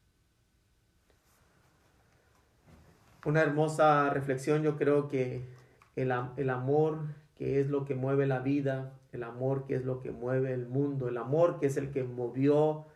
Una 3.24 3.42
hermosa 3.42 4.10
reflexión, 4.10 4.64
yo 4.64 4.76
creo 4.76 5.10
que 5.10 5.48
el, 5.96 6.12
el, 6.38 6.50
amor 6.50 6.98
que 7.36 7.60
es 7.60 7.70
lo 7.70 7.86
que 7.86 7.94
mueve 7.94 8.26
la 8.26 8.40
vida, 8.40 8.92
el 9.12 9.22
amor 9.22 9.68
que 9.68 9.76
es 9.76 9.86
lo 9.86 10.02
que 10.02 10.10
mueve 10.10 10.52
el 10.52 10.66
mundo, 10.66 11.10
el 11.10 11.18
amor 11.18 11.60
que 11.60 11.68
es 11.68 11.78
el 11.78 11.92
que 11.92 12.04
movió 12.04 12.88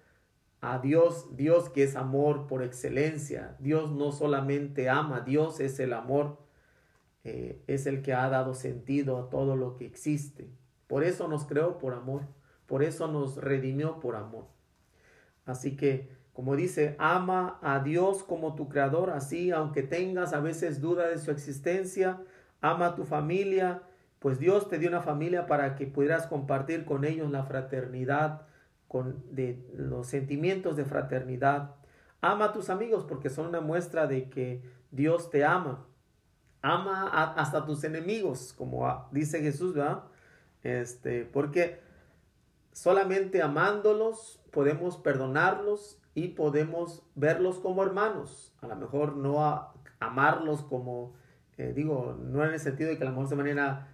a 0.62 0.80
Dios, 0.80 1.36
Dios 1.36 1.70
que 1.70 1.84
es 1.84 1.96
amor 1.96 2.48
por 2.48 2.64
excelencia, 2.64 3.56
Dios 3.60 3.92
no 3.92 4.12
solamente 4.12 4.90
ama, 4.90 5.22
Dios 5.22 5.60
es 5.60 5.80
el 5.80 5.94
amor, 5.94 6.38
eh, 7.24 7.64
es 7.68 7.88
el 7.88 8.02
que 8.02 8.14
ha 8.14 8.30
dado 8.30 8.54
sentido 8.54 9.18
a 9.18 9.30
todo 9.30 9.56
lo 9.56 9.76
que 9.76 9.86
existe. 9.86 10.50
Por 10.88 11.04
eso 11.04 11.28
nos 11.28 11.46
creó 11.46 11.78
por 11.78 11.94
amor. 11.94 12.24
Por 12.72 12.84
eso 12.84 13.10
nos 13.10 13.36
redimió 13.36 14.00
por 14.00 14.16
amor. 14.16 14.46
Así 15.46 15.76
que, 15.76 16.10
como 16.32 16.56
dice, 16.56 16.96
ama 17.00 17.60
a 17.62 17.80
Dios 17.80 18.24
como 18.24 18.56
tu 18.56 18.70
creador, 18.70 19.10
así, 19.10 19.52
aunque 19.52 19.84
tengas 19.84 20.32
a 20.32 20.40
veces 20.40 20.80
duda 20.80 21.10
de 21.10 21.18
su 21.18 21.32
existencia, 21.32 22.22
ama 22.62 22.86
a 22.86 22.96
tu 22.96 23.04
familia, 23.04 23.84
pues 24.20 24.40
Dios 24.40 24.70
te 24.70 24.80
dio 24.80 24.88
una 24.88 25.02
familia 25.02 25.48
para 25.48 25.76
que 25.76 25.86
pudieras 25.86 26.28
compartir 26.28 26.86
con 26.86 27.04
ellos 27.04 27.30
la 27.30 27.44
fraternidad, 27.44 28.44
con 28.92 29.24
de 29.34 29.66
los 29.74 30.08
sentimientos 30.08 30.76
de 30.76 30.84
fraternidad. 30.84 31.76
Ama 32.20 32.46
a 32.46 32.52
tus 32.52 32.70
amigos 32.70 33.06
porque 33.08 33.30
son 33.30 33.48
una 33.48 33.62
muestra 33.62 34.06
de 34.06 34.30
que 34.30 34.70
Dios 34.92 35.30
te 35.30 35.46
ama. 35.46 35.88
Ama 36.62 37.08
hasta 37.08 37.66
tus 37.66 37.86
enemigos, 37.86 38.52
como 38.52 39.08
dice 39.12 39.40
Jesús, 39.40 39.76
¿verdad? 39.76 40.04
Este, 40.62 41.24
porque 41.24 41.80
solamente 42.74 43.42
amándolos 43.42 44.42
podemos 44.52 44.98
perdonarlos 44.98 45.98
y 46.14 46.28
podemos 46.28 47.02
verlos 47.16 47.60
como 47.60 47.84
hermanos. 47.84 48.54
A 48.60 48.68
lo 48.68 48.76
mejor 48.76 49.16
no 49.16 49.72
amarlos 50.02 50.64
como, 50.64 51.14
eh, 51.58 51.72
digo, 51.74 52.20
no 52.20 52.44
en 52.44 52.52
el 52.52 52.60
sentido 52.60 52.90
de 52.90 52.98
que 52.98 53.04
a 53.04 53.06
lo 53.06 53.14
mejor 53.14 53.30
se 53.30 53.38
manera 53.38 53.88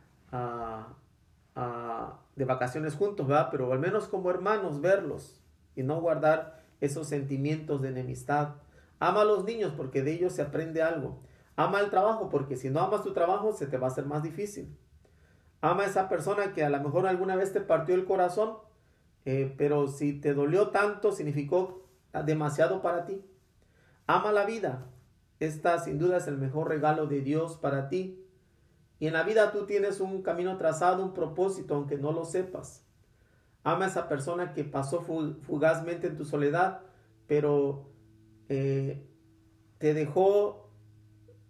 de 2.35 2.45
vacaciones 2.45 2.95
juntos, 2.95 3.27
¿verdad? 3.27 3.49
Pero 3.51 3.71
al 3.73 3.79
menos 3.79 4.07
como 4.07 4.29
hermanos 4.29 4.81
verlos 4.81 5.41
y 5.75 5.83
no 5.83 5.99
guardar 5.99 6.61
esos 6.81 7.07
sentimientos 7.07 7.81
de 7.81 7.89
enemistad. 7.89 8.55
Ama 8.99 9.21
a 9.21 9.25
los 9.25 9.43
niños 9.43 9.73
porque 9.75 10.03
de 10.03 10.13
ellos 10.13 10.33
se 10.33 10.41
aprende 10.41 10.81
algo. 10.81 11.19
Ama 11.55 11.79
el 11.79 11.89
trabajo 11.89 12.29
porque 12.29 12.55
si 12.55 12.69
no 12.69 12.79
amas 12.81 13.03
tu 13.03 13.13
trabajo 13.13 13.53
se 13.53 13.67
te 13.67 13.77
va 13.77 13.87
a 13.87 13.89
hacer 13.89 14.05
más 14.05 14.21
difícil. 14.23 14.77
Ama 15.61 15.83
a 15.83 15.85
esa 15.87 16.07
persona 16.07 16.53
que 16.53 16.63
a 16.63 16.69
lo 16.69 16.79
mejor 16.79 17.07
alguna 17.07 17.35
vez 17.35 17.51
te 17.51 17.61
partió 17.61 17.95
el 17.95 18.05
corazón 18.05 18.57
eh, 19.29 19.53
pero 19.57 19.89
si 19.89 20.13
te 20.13 20.33
dolió 20.33 20.69
tanto, 20.69 21.11
significó 21.11 21.85
demasiado 22.23 22.81
para 22.81 23.05
ti. 23.05 23.21
Ama 24.05 24.31
la 24.31 24.45
vida. 24.45 24.85
Esta 25.41 25.79
sin 25.79 25.99
duda 25.99 26.15
es 26.15 26.27
el 26.27 26.37
mejor 26.37 26.69
regalo 26.69 27.07
de 27.07 27.19
Dios 27.19 27.57
para 27.57 27.89
ti. 27.89 28.25
Y 28.99 29.07
en 29.07 29.13
la 29.13 29.23
vida 29.23 29.51
tú 29.51 29.65
tienes 29.65 29.99
un 29.99 30.21
camino 30.21 30.57
trazado, 30.57 31.03
un 31.03 31.13
propósito, 31.13 31.75
aunque 31.75 31.97
no 31.97 32.11
lo 32.11 32.25
sepas. 32.25 32.85
Ama 33.63 33.85
a 33.85 33.87
esa 33.89 34.07
persona 34.07 34.53
que 34.53 34.63
pasó 34.63 35.01
fugazmente 35.01 36.07
en 36.07 36.15
tu 36.15 36.25
soledad, 36.25 36.81
pero 37.27 37.91
eh, 38.49 39.05
te 39.77 39.93
dejó, 39.93 40.71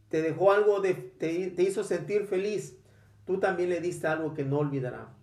te 0.09 0.21
dejó 0.21 0.51
algo, 0.51 0.81
de, 0.81 0.93
te 0.93 1.63
hizo 1.63 1.83
sentir 1.83 2.25
feliz. 2.25 2.77
Tú 3.25 3.39
también 3.39 3.69
le 3.69 3.81
diste 3.81 4.07
algo 4.07 4.33
que 4.33 4.43
no 4.43 4.59
olvidará. 4.59 5.13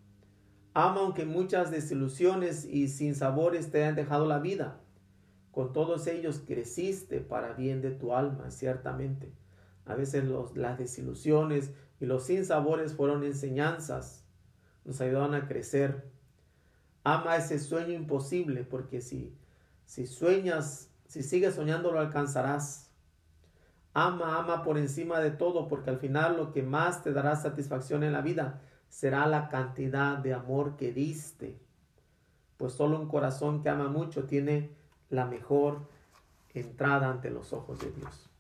Ama 0.75 1.01
aunque 1.01 1.25
muchas 1.25 1.71
desilusiones 1.71 2.65
y 2.65 2.89
sinsabores 2.89 3.71
te 3.71 3.83
hayan 3.83 3.95
dejado 3.95 4.27
la 4.27 4.41
vida. 4.41 4.81
Con 5.53 5.73
todos 5.73 6.09
ellos 6.09 6.43
creciste 6.45 7.21
para 7.21 7.53
bien 7.53 7.81
de 7.81 7.93
tu 7.93 8.13
alma, 8.13 8.51
ciertamente. 8.51 9.33
A 9.87 9.95
veces 9.95 10.25
las 10.55 10.79
desilusiones 10.79 11.73
y 12.01 12.07
los 12.07 12.25
sinsabores 12.25 12.95
fueron 12.95 13.25
enseñanzas, 13.25 14.25
nos 14.85 15.01
ayudaron 15.01 15.35
a 15.35 15.47
crecer. 15.47 16.11
Ama 17.05 17.37
ese 17.37 17.59
sueño 17.59 17.93
imposible, 17.93 18.65
porque 18.65 19.01
si, 19.01 19.37
si 19.85 20.07
sueñas, 20.07 20.91
si 21.07 21.23
sigues 21.23 21.55
soñando 21.55 21.93
lo 21.93 22.01
alcanzarás. 22.01 22.91
Ama, 23.93 24.39
ama 24.39 24.63
por 24.63 24.77
encima 24.79 25.21
de 25.21 25.31
todo, 25.31 25.69
porque 25.69 25.91
al 25.91 25.99
final 25.99 26.37
lo 26.37 26.53
que 26.53 26.63
más 26.63 27.03
te 27.03 27.13
dará 27.13 27.37
satisfacción 27.37 28.03
en 28.03 28.13
la 28.13 28.23
vida 28.23 28.61
será 28.89 29.27
la 29.27 29.49
cantidad 29.49 30.19
de 30.19 30.35
amor 30.35 30.77
que 30.77 30.93
diste. 30.93 31.59
Pues 32.57 32.73
solo 32.73 33.01
un 33.01 33.09
corazón 33.09 33.63
que 33.63 33.69
ama 33.69 33.89
mucho 33.89 34.25
tiene 34.25 34.71
la 35.11 35.27
mejor 35.27 35.89
entrada 36.53 37.11
ante 37.11 37.31
los 37.31 37.53
ojos 37.53 37.81
de 37.81 37.91
Dios. 37.93 38.34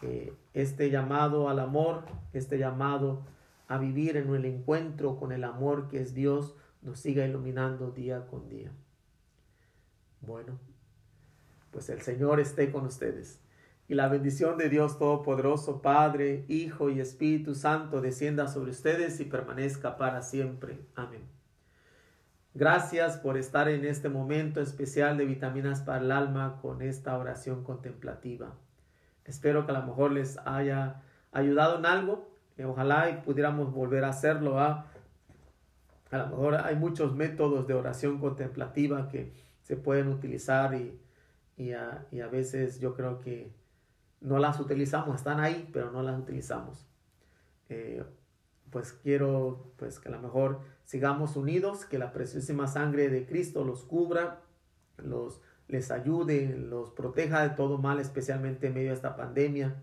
Que 0.00 0.32
este 0.54 0.90
llamado 0.90 1.48
al 1.48 1.58
amor, 1.58 2.04
este 2.32 2.58
llamado 2.58 3.22
a 3.66 3.78
vivir 3.78 4.16
en 4.16 4.34
el 4.34 4.44
encuentro 4.44 5.18
con 5.18 5.32
el 5.32 5.44
amor 5.44 5.88
que 5.88 6.00
es 6.00 6.14
Dios, 6.14 6.54
nos 6.82 7.00
siga 7.00 7.26
iluminando 7.26 7.90
día 7.90 8.26
con 8.26 8.48
día. 8.48 8.70
Bueno, 10.20 10.58
pues 11.70 11.88
el 11.88 12.00
Señor 12.02 12.40
esté 12.40 12.70
con 12.70 12.86
ustedes 12.86 13.40
y 13.88 13.94
la 13.94 14.08
bendición 14.08 14.58
de 14.58 14.68
Dios 14.68 14.98
Todopoderoso, 14.98 15.80
Padre, 15.80 16.44
Hijo 16.48 16.90
y 16.90 17.00
Espíritu 17.00 17.54
Santo, 17.54 18.02
descienda 18.02 18.46
sobre 18.46 18.70
ustedes 18.70 19.18
y 19.18 19.24
permanezca 19.24 19.96
para 19.96 20.20
siempre. 20.20 20.78
Amén. 20.94 21.22
Gracias 22.54 23.16
por 23.16 23.38
estar 23.38 23.68
en 23.68 23.86
este 23.86 24.10
momento 24.10 24.60
especial 24.60 25.16
de 25.16 25.24
vitaminas 25.24 25.80
para 25.80 26.04
el 26.04 26.12
alma 26.12 26.58
con 26.60 26.82
esta 26.82 27.16
oración 27.16 27.64
contemplativa. 27.64 28.54
Espero 29.28 29.64
que 29.64 29.72
a 29.72 29.78
lo 29.78 29.86
mejor 29.86 30.12
les 30.12 30.38
haya 30.44 31.02
ayudado 31.30 31.78
en 31.78 31.86
algo. 31.86 32.28
Ojalá 32.64 33.10
y 33.10 33.20
pudiéramos 33.22 33.72
volver 33.72 34.04
a 34.04 34.08
hacerlo. 34.08 34.58
A 34.58 34.86
lo 36.10 36.26
mejor 36.26 36.56
hay 36.56 36.74
muchos 36.74 37.14
métodos 37.14 37.68
de 37.68 37.74
oración 37.74 38.18
contemplativa 38.18 39.08
que 39.08 39.32
se 39.62 39.76
pueden 39.76 40.08
utilizar 40.08 40.74
y, 40.74 40.98
y 41.56 41.72
a 41.72 42.28
veces 42.30 42.80
yo 42.80 42.94
creo 42.94 43.20
que 43.20 43.52
no 44.20 44.38
las 44.38 44.58
utilizamos, 44.58 45.16
están 45.16 45.40
ahí, 45.40 45.68
pero 45.72 45.90
no 45.90 46.02
las 46.02 46.18
utilizamos. 46.18 46.86
Eh, 47.68 48.02
pues 48.70 48.92
quiero 48.92 49.72
pues 49.76 49.98
que 49.98 50.08
a 50.08 50.12
lo 50.12 50.20
mejor 50.20 50.60
sigamos 50.84 51.36
unidos, 51.36 51.84
que 51.84 51.98
la 51.98 52.12
preciosísima 52.12 52.66
sangre 52.66 53.08
de 53.08 53.26
Cristo 53.26 53.64
los 53.64 53.84
cubra, 53.84 54.40
los 54.96 55.40
les 55.68 55.90
ayude, 55.90 56.56
los 56.56 56.90
proteja 56.90 57.42
de 57.42 57.54
todo 57.54 57.78
mal, 57.78 58.00
especialmente 58.00 58.66
en 58.66 58.74
medio 58.74 58.88
de 58.88 58.94
esta 58.94 59.16
pandemia. 59.16 59.76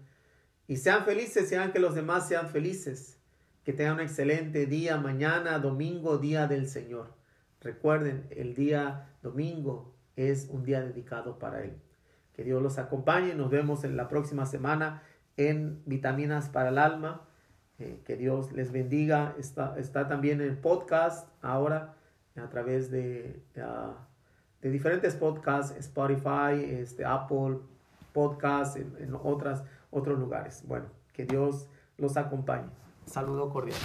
Y 0.67 0.77
sean 0.77 1.05
felices, 1.05 1.47
sean 1.47 1.71
que 1.71 1.79
los 1.79 1.95
demás 1.95 2.27
sean 2.27 2.49
felices. 2.49 3.19
Que 3.63 3.73
tengan 3.73 3.95
un 3.95 4.01
excelente 4.01 4.65
día 4.65 4.97
mañana, 4.97 5.59
domingo, 5.59 6.17
día 6.17 6.47
del 6.47 6.67
Señor. 6.67 7.13
Recuerden, 7.61 8.27
el 8.31 8.55
día 8.55 9.09
domingo 9.21 9.95
es 10.15 10.47
un 10.49 10.63
día 10.63 10.81
dedicado 10.81 11.39
para 11.39 11.63
Él. 11.63 11.73
Que 12.33 12.43
Dios 12.43 12.61
los 12.61 12.77
acompañe. 12.77 13.33
Nos 13.35 13.49
vemos 13.49 13.83
en 13.83 13.95
la 13.95 14.07
próxima 14.07 14.45
semana 14.45 15.03
en 15.37 15.81
Vitaminas 15.85 16.49
para 16.49 16.69
el 16.69 16.77
Alma. 16.77 17.27
Eh, 17.77 18.01
que 18.05 18.15
Dios 18.15 18.51
les 18.53 18.71
bendiga. 18.71 19.35
Está, 19.37 19.75
está 19.77 20.07
también 20.07 20.41
el 20.41 20.57
podcast 20.57 21.27
ahora 21.41 21.95
a 22.35 22.49
través 22.49 22.91
de, 22.91 23.41
ah, 23.61 24.07
de 24.61 24.69
diferentes 24.69 25.15
podcasts, 25.15 25.75
Spotify, 25.77 26.63
este, 26.63 27.05
Apple 27.05 27.59
Podcasts, 28.13 28.77
en, 28.77 29.13
otras, 29.23 29.63
otros 29.91 30.17
lugares. 30.17 30.63
Bueno, 30.67 30.85
que 31.13 31.25
Dios 31.25 31.67
los 31.97 32.17
acompañe. 32.17 32.69
Saludo 33.05 33.49
cordial. 33.49 33.77